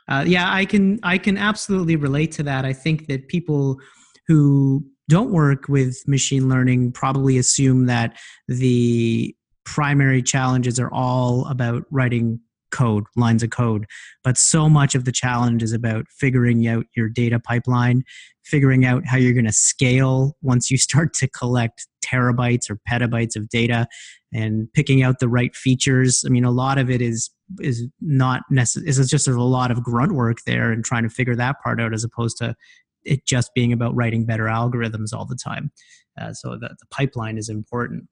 Uh, 0.09 0.25
yeah, 0.27 0.53
I 0.53 0.65
can 0.65 0.99
I 1.03 1.19
can 1.19 1.37
absolutely 1.37 1.97
relate 1.97 2.33
to 2.33 2.43
that. 2.45 2.65
I 2.65 2.73
think 2.73 3.07
that 3.09 3.29
people 3.29 3.79
who 4.27 4.85
don't 5.09 5.31
work 5.31 5.69
with 5.69 6.03
machine 6.07 6.49
learning 6.49 6.93
probably 6.93 7.39
assume 7.39 7.87
that 7.87 8.19
the 8.47 9.35
primary 9.65 10.23
challenges 10.23 10.79
are 10.79 10.93
all 10.93 11.47
about 11.49 11.85
writing 11.91 12.41
code, 12.71 13.05
lines 13.17 13.43
of 13.43 13.51
code. 13.51 13.87
But 14.25 14.37
so 14.37 14.69
much 14.69 14.95
of 14.95 15.05
the 15.05 15.13
challenge 15.13 15.63
is 15.63 15.73
about 15.73 16.07
figuring 16.11 16.67
out 16.67 16.85
your 16.97 17.09
data 17.09 17.39
pipeline, 17.39 18.03
figuring 18.45 18.85
out 18.85 19.07
how 19.07 19.17
you're 19.17 19.33
going 19.33 19.47
to 19.47 19.53
scale 19.53 20.37
once 20.43 20.71
you 20.71 20.79
start 20.89 21.15
to 21.15 21.29
collect 21.29 21.87
terabytes 22.11 22.71
or 22.71 22.79
petabytes 22.91 23.37
of 23.37 23.49
data 23.49 23.87
and 24.33 24.73
picking 24.73 25.03
out 25.03 25.19
the 25.19 25.29
right 25.29 25.55
features. 25.55 26.25
I 26.27 26.29
mean, 26.29 26.45
a 26.45 26.51
lot 26.51 26.79
of 26.79 26.91
it 26.91 27.03
is 27.03 27.31
is 27.61 27.87
not 28.01 28.43
necessary. 28.51 28.89
It's 28.89 29.11
just 29.11 29.29
a 29.29 29.43
lot 29.43 29.71
of 29.71 29.83
grunt 29.83 30.13
work 30.13 30.39
there 30.47 30.71
and 30.71 30.85
trying 30.85 31.05
to 31.05 31.09
figure 31.09 31.37
that 31.37 31.57
part 31.63 31.81
out 31.81 31.95
as 31.95 32.05
opposed 32.05 32.37
to 32.39 32.55
it 33.05 33.25
just 33.25 33.55
being 33.55 33.73
about 33.73 33.95
writing 33.95 34.27
better 34.27 34.45
algorithms 34.45 35.15
all 35.15 35.25
the 35.25 35.37
time. 35.37 35.71
Uh, 36.21 36.33
so 36.33 36.51
the, 36.51 36.69
the 36.69 36.87
pipeline 36.91 37.39
is 37.39 37.49
important. 37.49 38.05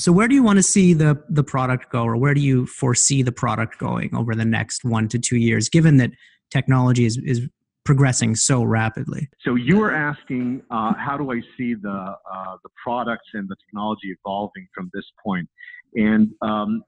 So 0.00 0.10
where 0.12 0.26
do 0.26 0.34
you 0.34 0.42
want 0.42 0.58
to 0.58 0.62
see 0.62 0.92
the 0.92 1.22
the 1.28 1.44
product 1.44 1.90
go, 1.92 2.02
or 2.02 2.16
where 2.16 2.34
do 2.34 2.40
you 2.40 2.66
foresee 2.66 3.22
the 3.22 3.32
product 3.32 3.78
going 3.78 4.14
over 4.14 4.34
the 4.34 4.44
next 4.44 4.84
one 4.84 5.08
to 5.08 5.18
two 5.18 5.36
years, 5.36 5.68
given 5.68 5.98
that 5.98 6.10
technology 6.50 7.04
is, 7.04 7.16
is 7.18 7.48
progressing 7.84 8.34
so 8.34 8.64
rapidly? 8.64 9.28
So 9.42 9.54
you 9.54 9.78
were 9.78 9.94
asking, 9.94 10.62
uh, 10.70 10.94
how 10.94 11.16
do 11.16 11.30
I 11.30 11.40
see 11.56 11.74
the 11.74 12.16
uh, 12.32 12.56
the 12.62 12.70
products 12.82 13.28
and 13.34 13.48
the 13.48 13.56
technology 13.66 14.16
evolving 14.18 14.66
from 14.74 14.90
this 14.92 15.04
point? 15.24 15.48
And 15.94 16.30
um, 16.42 16.82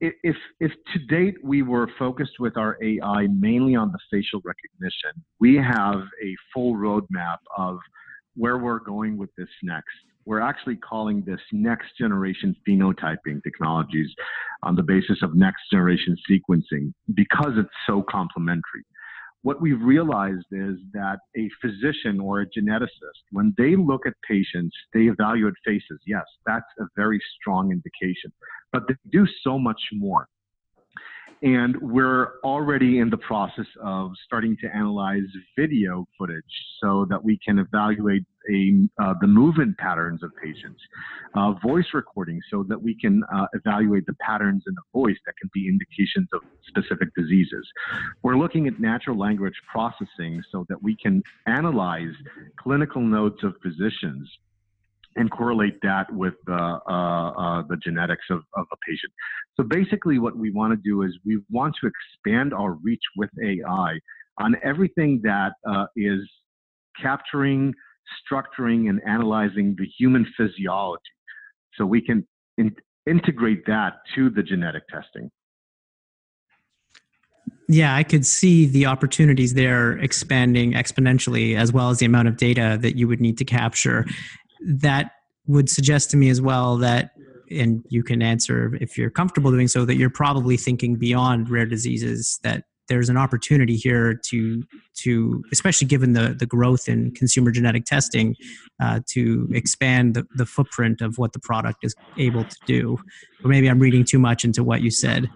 if 0.00 0.36
if 0.60 0.72
to 0.92 0.98
date 1.06 1.36
we 1.42 1.62
were 1.62 1.88
focused 1.98 2.38
with 2.38 2.56
our 2.56 2.76
AI 2.82 3.28
mainly 3.28 3.74
on 3.74 3.92
the 3.92 3.98
facial 4.10 4.40
recognition, 4.44 5.24
we 5.40 5.56
have 5.56 6.00
a 6.22 6.34
full 6.52 6.74
roadmap 6.74 7.38
of 7.56 7.78
where 8.34 8.58
we're 8.58 8.80
going 8.80 9.16
with 9.16 9.30
this 9.36 9.48
next. 9.62 9.94
We're 10.26 10.40
actually 10.40 10.76
calling 10.76 11.22
this 11.24 11.40
next 11.52 11.96
generation 11.98 12.54
phenotyping 12.68 13.42
technologies 13.44 14.10
on 14.64 14.74
the 14.74 14.82
basis 14.82 15.18
of 15.22 15.34
next 15.34 15.62
generation 15.70 16.16
sequencing 16.28 16.92
because 17.14 17.52
it's 17.56 17.70
so 17.86 18.02
complementary 18.02 18.84
what 19.46 19.60
we've 19.60 19.80
realized 19.80 20.48
is 20.50 20.74
that 20.92 21.18
a 21.38 21.48
physician 21.62 22.18
or 22.18 22.40
a 22.40 22.46
geneticist, 22.46 23.22
when 23.30 23.54
they 23.56 23.76
look 23.76 24.04
at 24.04 24.12
patients, 24.28 24.74
they 24.92 25.02
evaluate 25.02 25.54
faces. 25.64 26.00
Yes, 26.04 26.24
that's 26.46 26.66
a 26.80 26.84
very 26.96 27.20
strong 27.38 27.70
indication, 27.70 28.32
but 28.72 28.82
they 28.88 28.96
do 29.12 29.24
so 29.44 29.56
much 29.56 29.80
more. 29.92 30.26
And 31.42 31.76
we're 31.80 32.40
already 32.44 32.98
in 32.98 33.10
the 33.10 33.18
process 33.18 33.66
of 33.82 34.12
starting 34.24 34.56
to 34.62 34.74
analyze 34.74 35.28
video 35.56 36.06
footage 36.18 36.42
so 36.82 37.06
that 37.10 37.22
we 37.22 37.38
can 37.46 37.58
evaluate 37.58 38.24
a, 38.50 38.72
uh, 39.02 39.14
the 39.20 39.26
movement 39.26 39.76
patterns 39.76 40.22
of 40.22 40.30
patients, 40.42 40.80
uh, 41.34 41.52
voice 41.62 41.86
recording 41.92 42.40
so 42.50 42.64
that 42.68 42.80
we 42.80 42.94
can 42.98 43.22
uh, 43.34 43.46
evaluate 43.54 44.06
the 44.06 44.14
patterns 44.14 44.62
in 44.66 44.74
the 44.74 44.82
voice 44.98 45.16
that 45.26 45.34
can 45.36 45.50
be 45.52 45.68
indications 45.68 46.28
of 46.32 46.40
specific 46.68 47.08
diseases. 47.14 47.66
We're 48.22 48.38
looking 48.38 48.66
at 48.66 48.80
natural 48.80 49.18
language 49.18 49.54
processing 49.70 50.42
so 50.50 50.64
that 50.68 50.82
we 50.82 50.96
can 50.96 51.22
analyze 51.46 52.14
clinical 52.56 53.02
notes 53.02 53.42
of 53.42 53.54
physicians 53.62 54.30
and 55.16 55.30
correlate 55.30 55.80
that 55.82 56.12
with 56.12 56.34
uh, 56.48 56.52
uh, 56.52 57.62
the 57.68 57.76
genetics 57.82 58.24
of, 58.30 58.42
of 58.54 58.66
a 58.72 58.76
patient. 58.86 59.12
So 59.56 59.64
basically, 59.64 60.18
what 60.18 60.36
we 60.36 60.50
want 60.50 60.72
to 60.72 60.76
do 60.76 61.02
is 61.02 61.18
we 61.24 61.40
want 61.50 61.74
to 61.80 61.88
expand 61.88 62.52
our 62.52 62.72
reach 62.82 63.02
with 63.16 63.30
AI 63.42 63.98
on 64.38 64.56
everything 64.62 65.20
that 65.24 65.52
uh, 65.68 65.86
is 65.96 66.20
capturing, 67.00 67.74
structuring, 68.30 68.88
and 68.88 69.00
analyzing 69.06 69.74
the 69.78 69.86
human 69.98 70.26
physiology. 70.36 71.02
So 71.74 71.86
we 71.86 72.02
can 72.02 72.26
in- 72.58 72.76
integrate 73.06 73.66
that 73.66 73.94
to 74.14 74.30
the 74.30 74.42
genetic 74.42 74.82
testing. 74.88 75.30
Yeah, 77.68 77.96
I 77.96 78.04
could 78.04 78.24
see 78.24 78.66
the 78.66 78.86
opportunities 78.86 79.54
there 79.54 79.98
expanding 79.98 80.72
exponentially, 80.72 81.56
as 81.56 81.72
well 81.72 81.90
as 81.90 81.98
the 81.98 82.06
amount 82.06 82.28
of 82.28 82.36
data 82.36 82.78
that 82.80 82.96
you 82.96 83.08
would 83.08 83.20
need 83.20 83.38
to 83.38 83.44
capture 83.44 84.04
that 84.60 85.12
would 85.46 85.68
suggest 85.68 86.10
to 86.10 86.16
me 86.16 86.28
as 86.28 86.40
well 86.40 86.76
that 86.76 87.10
and 87.50 87.84
you 87.88 88.02
can 88.02 88.22
answer 88.22 88.76
if 88.80 88.98
you're 88.98 89.10
comfortable 89.10 89.50
doing 89.50 89.68
so 89.68 89.84
that 89.84 89.96
you're 89.96 90.10
probably 90.10 90.56
thinking 90.56 90.96
beyond 90.96 91.48
rare 91.48 91.66
diseases 91.66 92.40
that 92.42 92.64
there's 92.88 93.08
an 93.08 93.16
opportunity 93.16 93.76
here 93.76 94.14
to 94.14 94.62
to 94.94 95.44
especially 95.52 95.86
given 95.86 96.12
the 96.12 96.34
the 96.38 96.46
growth 96.46 96.88
in 96.88 97.12
consumer 97.12 97.50
genetic 97.50 97.84
testing 97.84 98.34
uh, 98.80 99.00
to 99.08 99.48
expand 99.52 100.14
the, 100.14 100.26
the 100.36 100.46
footprint 100.46 101.00
of 101.00 101.18
what 101.18 101.32
the 101.32 101.38
product 101.40 101.84
is 101.84 101.94
able 102.18 102.44
to 102.44 102.56
do. 102.66 102.98
Or 103.44 103.48
maybe 103.48 103.68
i'm 103.68 103.78
reading 103.78 104.04
too 104.04 104.18
much 104.18 104.44
into 104.44 104.62
what 104.62 104.82
you 104.82 104.90
said. 104.90 105.28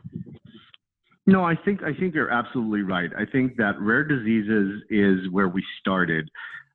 No 1.27 1.45
i 1.45 1.55
think 1.55 1.83
i 1.83 1.93
think 1.93 2.15
you're 2.15 2.31
absolutely 2.31 2.83
right. 2.83 3.11
I 3.17 3.25
think 3.25 3.57
that 3.57 3.81
rare 3.81 4.05
diseases 4.05 4.83
is 4.91 5.31
where 5.31 5.49
we 5.49 5.65
started. 5.81 6.29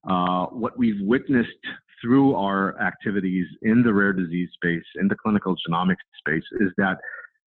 Uh, 0.07 0.45
what 0.47 0.77
we've 0.77 1.01
witnessed 1.01 1.49
through 2.05 2.35
our 2.35 2.79
activities 2.79 3.47
in 3.63 3.81
the 3.81 3.91
rare 3.91 4.13
disease 4.13 4.49
space, 4.53 4.83
in 4.95 5.07
the 5.07 5.15
clinical 5.15 5.55
genomics 5.67 5.95
space, 6.19 6.43
is 6.61 6.71
that 6.77 6.97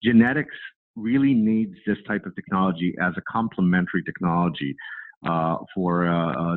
genetics 0.03 0.57
really 0.97 1.33
needs 1.33 1.75
this 1.87 1.99
type 2.09 2.27
of 2.27 2.35
technology 2.35 2.93
as 3.01 3.13
a 3.17 3.23
complementary 3.31 4.03
technology 4.03 4.75
uh, 5.27 5.57
for 5.75 6.09
uh, 6.09 6.57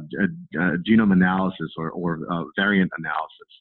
genome 0.88 1.14
analysis 1.14 1.72
or, 1.78 1.92
or 1.92 2.20
uh, 2.32 2.44
variant 2.58 2.92
analysis. 2.98 3.52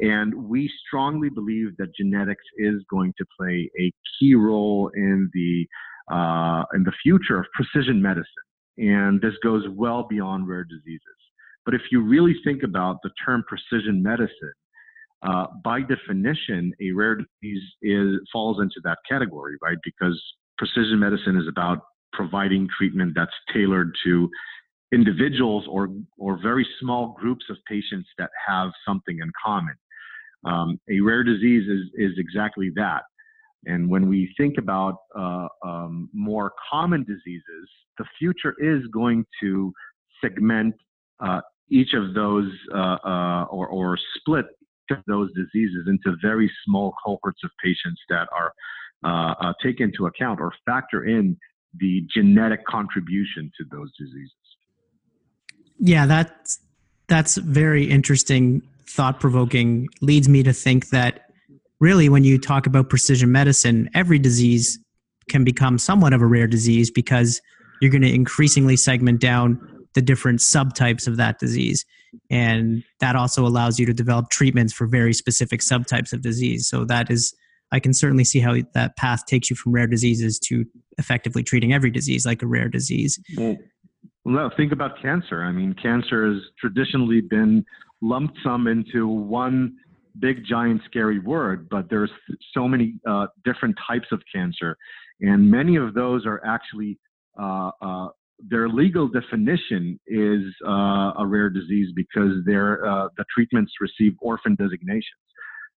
And 0.00 0.34
we 0.34 0.70
strongly 0.86 1.30
believe 1.30 1.76
that 1.78 1.94
genetics 1.94 2.44
is 2.58 2.82
going 2.90 3.14
to 3.18 3.24
play 3.38 3.70
a 3.80 3.92
key 4.18 4.34
role 4.34 4.90
in 4.94 5.30
the 5.32 5.66
uh, 6.12 6.64
in 6.74 6.84
the 6.84 6.92
future 7.02 7.40
of 7.40 7.46
precision 7.54 8.00
medicine. 8.00 8.26
And 8.78 9.20
this 9.20 9.34
goes 9.42 9.64
well 9.70 10.06
beyond 10.08 10.46
rare 10.46 10.64
diseases. 10.64 11.15
But 11.66 11.74
if 11.74 11.82
you 11.90 12.00
really 12.00 12.34
think 12.44 12.62
about 12.62 13.02
the 13.02 13.10
term 13.26 13.44
precision 13.46 14.02
medicine, 14.02 14.54
uh, 15.22 15.46
by 15.64 15.80
definition, 15.82 16.72
a 16.80 16.92
rare 16.92 17.16
disease 17.16 17.62
is, 17.82 18.20
falls 18.32 18.60
into 18.62 18.80
that 18.84 18.98
category, 19.08 19.56
right? 19.60 19.76
Because 19.84 20.18
precision 20.56 21.00
medicine 21.00 21.36
is 21.36 21.48
about 21.48 21.80
providing 22.12 22.68
treatment 22.78 23.12
that's 23.14 23.34
tailored 23.52 23.94
to 24.04 24.30
individuals 24.92 25.64
or, 25.68 25.88
or 26.16 26.38
very 26.40 26.66
small 26.80 27.16
groups 27.18 27.44
of 27.50 27.56
patients 27.68 28.08
that 28.18 28.30
have 28.46 28.70
something 28.86 29.18
in 29.20 29.30
common. 29.44 29.74
Um, 30.44 30.78
a 30.88 31.00
rare 31.00 31.24
disease 31.24 31.68
is, 31.68 31.90
is 31.94 32.12
exactly 32.18 32.70
that. 32.76 33.02
And 33.64 33.90
when 33.90 34.08
we 34.08 34.32
think 34.36 34.58
about 34.58 34.94
uh, 35.18 35.48
um, 35.64 36.08
more 36.12 36.52
common 36.70 37.02
diseases, 37.02 37.68
the 37.98 38.04
future 38.16 38.54
is 38.60 38.86
going 38.92 39.24
to 39.40 39.72
segment 40.22 40.74
uh, 41.24 41.40
each 41.70 41.94
of 41.94 42.14
those 42.14 42.50
uh, 42.74 42.98
uh 43.04 43.44
or, 43.50 43.68
or, 43.68 43.98
split 44.18 44.46
those 45.08 45.30
diseases 45.34 45.86
into 45.88 46.16
very 46.22 46.50
small 46.64 46.94
cohorts 47.04 47.40
of 47.42 47.50
patients 47.62 48.00
that 48.08 48.28
are 48.32 48.52
uh, 49.04 49.34
uh, 49.40 49.52
take 49.62 49.80
into 49.80 50.06
account 50.06 50.40
or 50.40 50.52
factor 50.64 51.04
in 51.04 51.36
the 51.78 52.06
genetic 52.14 52.64
contribution 52.66 53.50
to 53.58 53.64
those 53.70 53.90
diseases. 53.98 54.32
Yeah, 55.78 56.06
that's 56.06 56.60
that's 57.08 57.36
very 57.36 57.84
interesting, 57.84 58.62
thought 58.88 59.20
provoking. 59.20 59.88
Leads 60.00 60.28
me 60.28 60.42
to 60.42 60.52
think 60.52 60.88
that 60.90 61.26
really, 61.80 62.08
when 62.08 62.24
you 62.24 62.38
talk 62.38 62.66
about 62.66 62.88
precision 62.88 63.30
medicine, 63.30 63.90
every 63.94 64.18
disease 64.18 64.78
can 65.28 65.44
become 65.44 65.78
somewhat 65.78 66.12
of 66.12 66.22
a 66.22 66.26
rare 66.26 66.46
disease 66.46 66.90
because 66.90 67.40
you're 67.80 67.90
going 67.90 68.02
to 68.02 68.14
increasingly 68.14 68.76
segment 68.76 69.20
down 69.20 69.75
the 69.96 70.02
different 70.02 70.40
subtypes 70.40 71.08
of 71.08 71.16
that 71.16 71.38
disease. 71.38 71.84
And 72.30 72.84
that 73.00 73.16
also 73.16 73.46
allows 73.46 73.80
you 73.80 73.86
to 73.86 73.94
develop 73.94 74.28
treatments 74.28 74.74
for 74.74 74.86
very 74.86 75.14
specific 75.14 75.60
subtypes 75.60 76.12
of 76.12 76.20
disease. 76.20 76.68
So 76.68 76.84
that 76.84 77.10
is, 77.10 77.34
I 77.72 77.80
can 77.80 77.94
certainly 77.94 78.22
see 78.22 78.38
how 78.38 78.56
that 78.74 78.96
path 78.96 79.24
takes 79.24 79.48
you 79.48 79.56
from 79.56 79.72
rare 79.72 79.86
diseases 79.86 80.38
to 80.40 80.66
effectively 80.98 81.42
treating 81.42 81.72
every 81.72 81.90
disease 81.90 82.26
like 82.26 82.42
a 82.42 82.46
rare 82.46 82.68
disease. 82.68 83.18
Well, 83.38 83.56
well 84.26 84.52
think 84.54 84.70
about 84.70 85.00
cancer. 85.00 85.42
I 85.42 85.50
mean, 85.50 85.74
cancer 85.82 86.30
has 86.30 86.42
traditionally 86.60 87.22
been 87.22 87.64
lumped 88.02 88.38
some 88.44 88.66
into 88.66 89.08
one 89.08 89.76
big, 90.18 90.44
giant, 90.44 90.82
scary 90.84 91.20
word, 91.20 91.68
but 91.70 91.88
there's 91.88 92.10
so 92.52 92.68
many 92.68 93.00
uh, 93.08 93.28
different 93.46 93.76
types 93.88 94.08
of 94.12 94.22
cancer, 94.34 94.76
and 95.20 95.50
many 95.50 95.76
of 95.76 95.94
those 95.94 96.26
are 96.26 96.42
actually 96.44 96.98
uh, 97.40 97.70
uh, 97.82 98.08
their 98.38 98.68
legal 98.68 99.08
definition 99.08 99.98
is 100.06 100.42
uh, 100.66 101.12
a 101.18 101.26
rare 101.26 101.50
disease 101.50 101.92
because 101.94 102.32
their 102.44 102.86
uh, 102.86 103.08
the 103.16 103.24
treatments 103.34 103.72
receive 103.80 104.14
orphan 104.20 104.54
designations. 104.54 105.20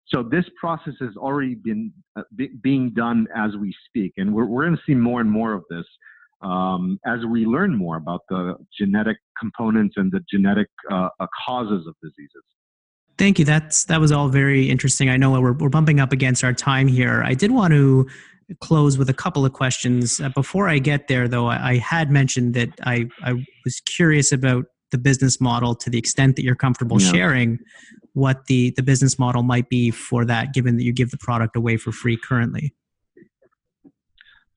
So 0.08 0.24
this 0.24 0.46
process 0.60 0.94
has 1.00 1.16
already 1.18 1.56
been 1.56 1.94
uh, 2.16 2.24
b- 2.36 2.52
being 2.62 2.92
done 2.92 3.28
as 3.36 3.52
we 3.60 3.74
speak, 3.88 4.14
and 4.18 4.34
we're 4.34 4.46
we're 4.46 4.66
going 4.66 4.76
to 4.76 4.84
see 4.86 4.96
more 4.96 5.22
and 5.22 5.32
more 5.32 5.54
of 5.54 5.64
this 5.70 5.86
um, 6.42 7.00
as 7.06 7.20
we 7.30 7.46
learn 7.46 7.76
more 7.76 7.98
about 7.98 8.22
the 8.30 8.56
genetic 8.78 9.18
components 9.40 9.96
and 9.98 10.12
the 10.12 10.22
genetic 10.32 10.68
uh, 10.92 11.10
causes 11.46 11.86
of 11.88 11.96
diseases. 12.02 12.44
Thank 13.18 13.38
you. 13.38 13.46
That's 13.46 13.84
that 13.86 14.00
was 14.00 14.12
all 14.12 14.30
very 14.30 14.70
interesting. 14.70 15.10
I 15.10 15.18
know 15.18 15.40
we're 15.40 15.54
we're 15.54 15.70
bumping 15.70 16.00
up 16.00 16.14
against 16.14 16.44
our 16.44 16.54
time 16.54 16.88
here. 16.88 17.22
I 17.24 17.34
did 17.34 17.52
want 17.52 17.74
to 17.74 18.08
close 18.62 18.98
with 18.98 19.10
a 19.10 19.14
couple 19.14 19.46
of 19.46 19.54
questions. 19.54 20.20
Uh, 20.20 20.30
before 20.30 20.68
I 20.68 20.80
get 20.80 21.08
there, 21.08 21.28
though, 21.28 21.48
I, 21.48 21.72
I 21.72 21.78
had 21.78 22.10
mentioned 22.10 22.54
that 22.56 22.70
I, 22.84 23.08
I 23.24 23.34
was 23.66 23.80
curious 23.82 24.32
about 24.32 24.66
the 24.92 24.98
business 24.98 25.40
model 25.40 25.76
to 25.76 25.90
the 25.90 25.98
extent 25.98 26.36
that 26.36 26.44
you're 26.44 26.56
comfortable 26.56 27.00
yeah. 27.02 27.12
sharing 27.12 27.60
what 28.14 28.46
the, 28.48 28.72
the 28.72 28.84
business 28.84 29.20
model 29.20 29.44
might 29.44 29.70
be 29.70 29.92
for 29.92 30.26
that, 30.26 30.54
given 30.54 30.78
that 30.78 30.84
you 30.84 30.92
give 30.92 31.12
the 31.12 31.18
product 31.18 31.56
away 31.56 31.78
for 31.78 31.92
free 31.92 32.18
currently. 32.18 32.74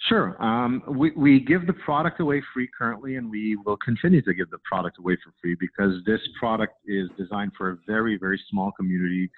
Sure. 0.08 0.42
Um, 0.42 0.82
we, 0.88 1.12
we 1.12 1.38
give 1.38 1.66
the 1.66 1.72
product 1.72 2.18
away 2.18 2.42
free 2.52 2.68
currently, 2.76 3.16
and 3.16 3.30
we 3.30 3.56
will 3.64 3.76
continue 3.76 4.20
to 4.22 4.34
give 4.34 4.50
the 4.50 4.58
product 4.64 4.98
away 4.98 5.16
for 5.22 5.32
free 5.40 5.56
because 5.60 6.02
this 6.06 6.20
product 6.38 6.74
is 6.86 7.08
designed 7.16 7.52
for 7.56 7.70
a 7.70 7.76
very, 7.86 8.18
very 8.18 8.40
small 8.50 8.72
community 8.72 9.30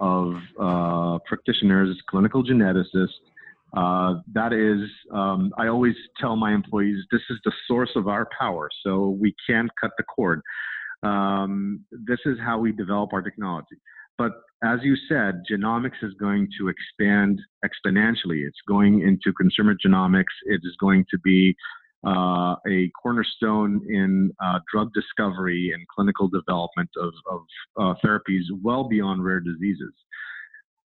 of 0.00 0.34
uh, 0.60 1.18
practitioners, 1.26 1.96
clinical 2.08 2.42
geneticists, 2.42 3.08
uh, 3.76 4.14
that 4.32 4.52
is, 4.52 4.88
um, 5.12 5.52
I 5.58 5.68
always 5.68 5.94
tell 6.20 6.36
my 6.36 6.54
employees, 6.54 7.04
this 7.10 7.20
is 7.30 7.38
the 7.44 7.52
source 7.66 7.90
of 7.96 8.08
our 8.08 8.28
power, 8.38 8.70
so 8.84 9.16
we 9.20 9.34
can't 9.46 9.70
cut 9.80 9.90
the 9.98 10.04
cord. 10.04 10.40
Um, 11.02 11.84
this 11.90 12.18
is 12.24 12.38
how 12.42 12.58
we 12.58 12.72
develop 12.72 13.12
our 13.12 13.22
technology. 13.22 13.76
But 14.16 14.32
as 14.64 14.80
you 14.82 14.96
said, 15.08 15.42
genomics 15.50 16.02
is 16.02 16.12
going 16.18 16.48
to 16.58 16.68
expand 16.68 17.40
exponentially. 17.64 18.46
It's 18.46 18.58
going 18.66 19.02
into 19.02 19.32
consumer 19.34 19.74
genomics. 19.74 20.24
It 20.46 20.60
is 20.64 20.74
going 20.80 21.04
to 21.10 21.18
be 21.18 21.54
uh, 22.04 22.56
a 22.66 22.90
cornerstone 23.00 23.80
in 23.88 24.32
uh, 24.42 24.58
drug 24.72 24.92
discovery 24.92 25.72
and 25.74 25.86
clinical 25.94 26.28
development 26.28 26.90
of, 26.96 27.12
of 27.30 27.40
uh, 27.78 27.94
therapies 28.04 28.44
well 28.62 28.84
beyond 28.84 29.24
rare 29.24 29.40
diseases 29.40 29.92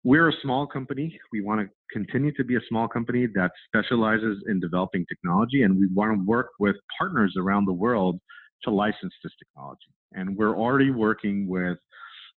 we're 0.06 0.28
a 0.28 0.40
small 0.40 0.68
company. 0.68 1.18
We 1.32 1.40
want 1.40 1.60
to 1.62 1.68
continue 1.92 2.32
to 2.34 2.44
be 2.44 2.54
a 2.54 2.60
small 2.68 2.86
company 2.86 3.26
that 3.34 3.50
specializes 3.66 4.38
in 4.46 4.60
developing 4.60 5.04
technology, 5.06 5.64
and 5.64 5.76
we 5.76 5.88
want 5.92 6.16
to 6.16 6.24
work 6.24 6.50
with 6.60 6.76
partners 6.96 7.34
around 7.36 7.64
the 7.64 7.72
world 7.72 8.20
to 8.62 8.70
license 8.70 9.12
this 9.24 9.32
technology. 9.36 9.90
And 10.12 10.36
we're 10.36 10.56
already 10.56 10.92
working 10.92 11.48
with 11.48 11.78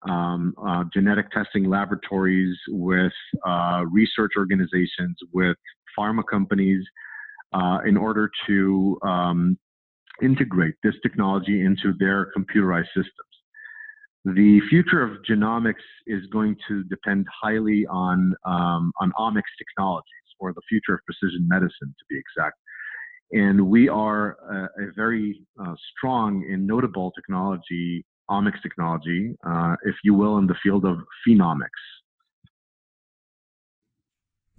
um, 0.09 0.53
uh, 0.65 0.85
genetic 0.93 1.29
testing 1.31 1.69
laboratories, 1.69 2.55
with 2.69 3.11
uh, 3.45 3.83
research 3.91 4.31
organizations, 4.37 5.17
with 5.33 5.57
pharma 5.99 6.23
companies, 6.31 6.85
uh, 7.51 7.79
in 7.85 7.97
order 7.97 8.31
to 8.47 8.97
um, 9.03 9.59
integrate 10.23 10.75
this 10.83 10.95
technology 11.03 11.65
into 11.65 11.93
their 11.99 12.31
computerized 12.31 12.87
systems. 12.95 13.26
The 14.35 14.59
future 14.69 15.01
of 15.01 15.23
genomics 15.23 15.75
is 16.05 16.25
going 16.33 16.57
to 16.67 16.83
depend 16.85 17.27
highly 17.41 17.85
on, 17.89 18.33
um, 18.45 18.91
on 18.99 19.13
omics 19.17 19.53
technologies, 19.57 20.27
or 20.37 20.51
the 20.51 20.61
future 20.67 20.95
of 20.95 20.99
precision 21.05 21.47
medicine, 21.47 21.95
to 21.97 22.05
be 22.09 22.19
exact. 22.19 22.57
And 23.31 23.67
we 23.67 23.87
are 23.87 24.35
a, 24.51 24.83
a 24.83 24.91
very 24.97 25.39
uh, 25.63 25.75
strong 25.95 26.45
and 26.51 26.67
notable 26.67 27.11
technology, 27.11 28.05
omics 28.29 28.61
technology, 28.61 29.33
uh, 29.47 29.75
if 29.85 29.95
you 30.03 30.13
will, 30.13 30.37
in 30.39 30.47
the 30.47 30.55
field 30.61 30.83
of 30.83 30.97
phenomics. 31.25 31.69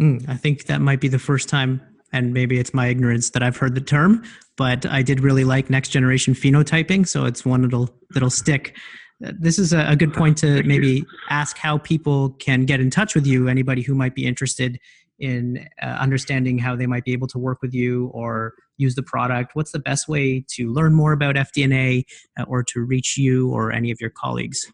Mm, 0.01 0.27
I 0.31 0.37
think 0.37 0.65
that 0.65 0.81
might 0.81 1.01
be 1.01 1.09
the 1.09 1.19
first 1.19 1.47
time, 1.51 1.83
and 2.11 2.33
maybe 2.33 2.59
it's 2.59 2.73
my 2.73 2.87
ignorance 2.87 3.31
that 3.31 3.43
I've 3.43 3.59
heard 3.59 3.75
the 3.75 3.83
term, 3.83 4.25
but 4.57 4.87
I 4.87 5.03
did 5.03 5.21
really 5.21 5.45
like 5.45 5.69
next 5.69 5.91
generation 5.91 6.33
phenotyping, 6.33 7.07
so 7.07 7.27
it's 7.27 7.45
one 7.45 7.61
that'll 7.61 7.91
that'll 8.15 8.31
stick 8.31 8.75
this 9.21 9.59
is 9.59 9.73
a, 9.73 9.97
good 9.97 10.15
point 10.15 10.39
to 10.39 10.63
maybe 10.63 11.05
ask 11.29 11.59
how 11.59 11.79
people 11.79 12.31
can 12.39 12.65
get 12.65 12.81
in 12.81 12.89
touch 12.89 13.15
with 13.15 13.27
you. 13.27 13.49
Anybody 13.49 13.83
who 13.83 13.95
might 13.95 14.15
be 14.15 14.25
interested 14.25 14.79
in 15.19 15.67
uh, 15.83 15.87
understanding 15.87 16.59
how 16.59 16.77
they 16.77 16.87
might 16.87 17.05
be 17.05 17.13
able 17.13 17.27
to 17.27 17.39
work 17.39 17.61
with 17.61 17.75
you 17.75 18.07
or 18.15 18.55
use 18.77 18.95
the 18.95 19.03
product 19.03 19.51
what's 19.55 19.73
the 19.73 19.81
best 19.81 20.07
way 20.09 20.45
to 20.49 20.73
learn 20.73 20.95
more 20.95 21.13
about 21.13 21.35
fdna 21.35 22.05
uh, 22.39 22.45
or 22.45 22.63
to 22.63 22.81
reach 22.81 23.19
you 23.19 23.51
or 23.51 23.73
any 23.73 23.91
of 23.91 24.01
your 24.01 24.11
colleagues? 24.11 24.71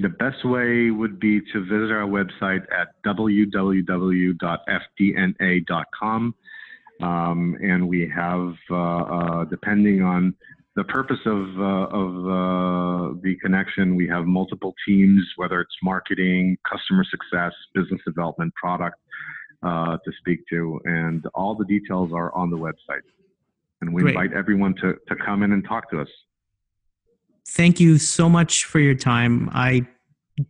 The 0.00 0.10
best 0.10 0.44
way 0.44 0.92
would 0.92 1.18
be 1.18 1.40
to 1.52 1.64
visit 1.64 1.90
our 1.90 2.06
website 2.06 2.64
at 2.72 2.94
www.fdna.com 3.04 3.54
um, 7.00 7.56
and 7.62 7.88
we 7.88 8.08
have 8.08 8.54
uh, 8.70 8.76
uh 8.76 9.44
depending 9.44 10.02
on 10.02 10.34
the 10.78 10.84
purpose 10.84 11.18
of 11.26 11.42
uh, 11.58 12.02
of 12.02 12.10
uh, 12.24 13.14
the 13.20 13.36
connection, 13.42 13.96
we 13.96 14.06
have 14.06 14.26
multiple 14.26 14.74
teams, 14.86 15.24
whether 15.34 15.60
it's 15.60 15.74
marketing, 15.82 16.56
customer 16.70 17.04
success, 17.10 17.52
business 17.74 18.00
development, 18.06 18.54
product, 18.54 18.96
uh, 19.64 19.96
to 20.04 20.12
speak 20.20 20.38
to, 20.48 20.80
and 20.84 21.26
all 21.34 21.56
the 21.56 21.64
details 21.64 22.12
are 22.14 22.32
on 22.32 22.48
the 22.48 22.56
website. 22.56 23.02
And 23.80 23.92
we 23.92 24.02
Great. 24.02 24.14
invite 24.14 24.32
everyone 24.34 24.74
to 24.76 24.94
to 25.08 25.16
come 25.16 25.42
in 25.42 25.50
and 25.50 25.64
talk 25.66 25.90
to 25.90 26.00
us. 26.00 26.08
Thank 27.48 27.80
you 27.80 27.98
so 27.98 28.28
much 28.28 28.64
for 28.64 28.78
your 28.78 28.94
time. 28.94 29.50
I 29.52 29.84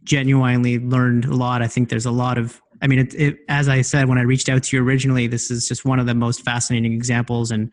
genuinely 0.04 0.78
learned 0.78 1.24
a 1.24 1.34
lot. 1.34 1.62
I 1.62 1.68
think 1.68 1.88
there's 1.88 2.04
a 2.04 2.10
lot 2.10 2.36
of 2.36 2.60
I 2.80 2.86
mean, 2.86 3.00
it, 3.00 3.14
it, 3.14 3.38
as 3.48 3.68
I 3.68 3.82
said 3.82 4.08
when 4.08 4.18
I 4.18 4.22
reached 4.22 4.48
out 4.48 4.62
to 4.64 4.76
you 4.76 4.82
originally, 4.82 5.26
this 5.26 5.50
is 5.50 5.66
just 5.66 5.84
one 5.84 5.98
of 5.98 6.06
the 6.06 6.14
most 6.14 6.44
fascinating 6.44 6.92
examples 6.92 7.50
and 7.50 7.72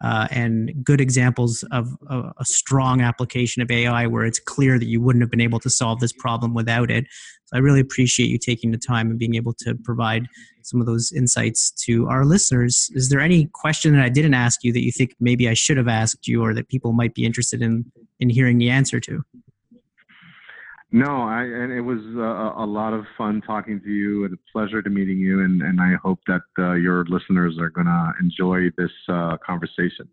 uh, 0.00 0.28
and 0.30 0.72
good 0.84 1.00
examples 1.00 1.64
of 1.72 1.88
a, 2.08 2.30
a, 2.38 2.44
strong 2.44 3.00
application 3.00 3.62
of 3.62 3.70
AI 3.70 4.06
where 4.06 4.24
it's 4.24 4.38
clear 4.38 4.78
that 4.78 4.86
you 4.86 5.00
wouldn't 5.00 5.20
have 5.20 5.30
been 5.30 5.40
able 5.40 5.58
to 5.58 5.68
solve 5.68 5.98
this 5.98 6.12
problem 6.12 6.54
without 6.54 6.88
it. 6.88 7.04
So 7.46 7.56
I 7.56 7.58
really 7.58 7.80
appreciate 7.80 8.28
you 8.28 8.38
taking 8.38 8.70
the 8.70 8.78
time 8.78 9.10
and 9.10 9.18
being 9.18 9.34
able 9.34 9.54
to 9.54 9.74
provide 9.74 10.28
some 10.62 10.80
of 10.80 10.86
those 10.86 11.10
insights 11.10 11.72
to 11.86 12.06
our 12.06 12.24
listeners. 12.24 12.90
Is 12.94 13.08
there 13.08 13.18
any 13.18 13.46
question 13.46 13.92
that 13.94 14.04
I 14.04 14.08
didn't 14.08 14.34
ask 14.34 14.62
you 14.62 14.72
that 14.72 14.84
you 14.84 14.92
think 14.92 15.16
maybe 15.18 15.48
I 15.48 15.54
should 15.54 15.78
have 15.78 15.88
asked 15.88 16.28
you 16.28 16.44
or 16.44 16.54
that 16.54 16.68
people 16.68 16.92
might 16.92 17.14
be 17.14 17.24
interested 17.24 17.60
in 17.60 17.90
in 18.20 18.30
hearing 18.30 18.58
the 18.58 18.70
answer 18.70 19.00
to? 19.00 19.24
No, 20.90 21.22
I, 21.22 21.42
and 21.42 21.70
it 21.70 21.82
was 21.82 21.98
uh, 22.16 22.62
a 22.62 22.64
lot 22.64 22.94
of 22.94 23.04
fun 23.18 23.42
talking 23.42 23.78
to 23.80 23.90
you 23.90 24.24
and 24.24 24.32
a 24.32 24.38
pleasure 24.50 24.80
to 24.80 24.88
meeting 24.88 25.18
you. 25.18 25.42
And, 25.42 25.60
and 25.60 25.80
I 25.80 25.94
hope 26.02 26.20
that 26.26 26.40
uh, 26.58 26.72
your 26.72 27.04
listeners 27.04 27.58
are 27.58 27.68
going 27.68 27.86
to 27.86 28.12
enjoy 28.20 28.70
this 28.78 28.90
uh, 29.08 29.36
conversation. 29.44 30.08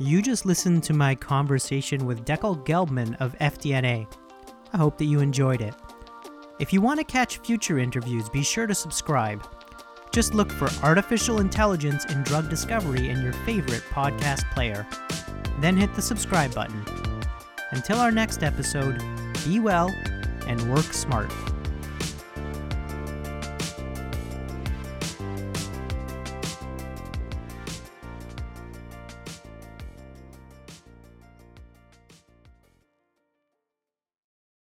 You 0.00 0.20
just 0.20 0.44
listened 0.44 0.82
to 0.84 0.92
my 0.92 1.14
conversation 1.14 2.06
with 2.06 2.24
Dekel 2.24 2.66
Gelbman 2.66 3.16
of 3.20 3.38
FDNA. 3.38 4.12
I 4.72 4.76
hope 4.76 4.98
that 4.98 5.04
you 5.04 5.20
enjoyed 5.20 5.60
it. 5.60 5.74
If 6.58 6.72
you 6.72 6.80
want 6.80 6.98
to 6.98 7.04
catch 7.04 7.38
future 7.38 7.78
interviews, 7.78 8.28
be 8.28 8.42
sure 8.42 8.66
to 8.66 8.74
subscribe. 8.74 9.46
Just 10.10 10.34
look 10.34 10.50
for 10.50 10.68
Artificial 10.84 11.38
Intelligence 11.38 12.04
in 12.06 12.24
Drug 12.24 12.50
Discovery 12.50 13.08
in 13.08 13.22
your 13.22 13.32
favorite 13.32 13.82
podcast 13.90 14.50
player. 14.52 14.84
Then 15.60 15.76
hit 15.76 15.94
the 15.94 16.02
subscribe 16.02 16.52
button. 16.52 17.13
Until 17.74 17.98
our 17.98 18.12
next 18.12 18.44
episode, 18.44 19.02
be 19.44 19.58
well 19.58 19.92
and 20.46 20.72
work 20.72 20.92
smart. 20.92 21.30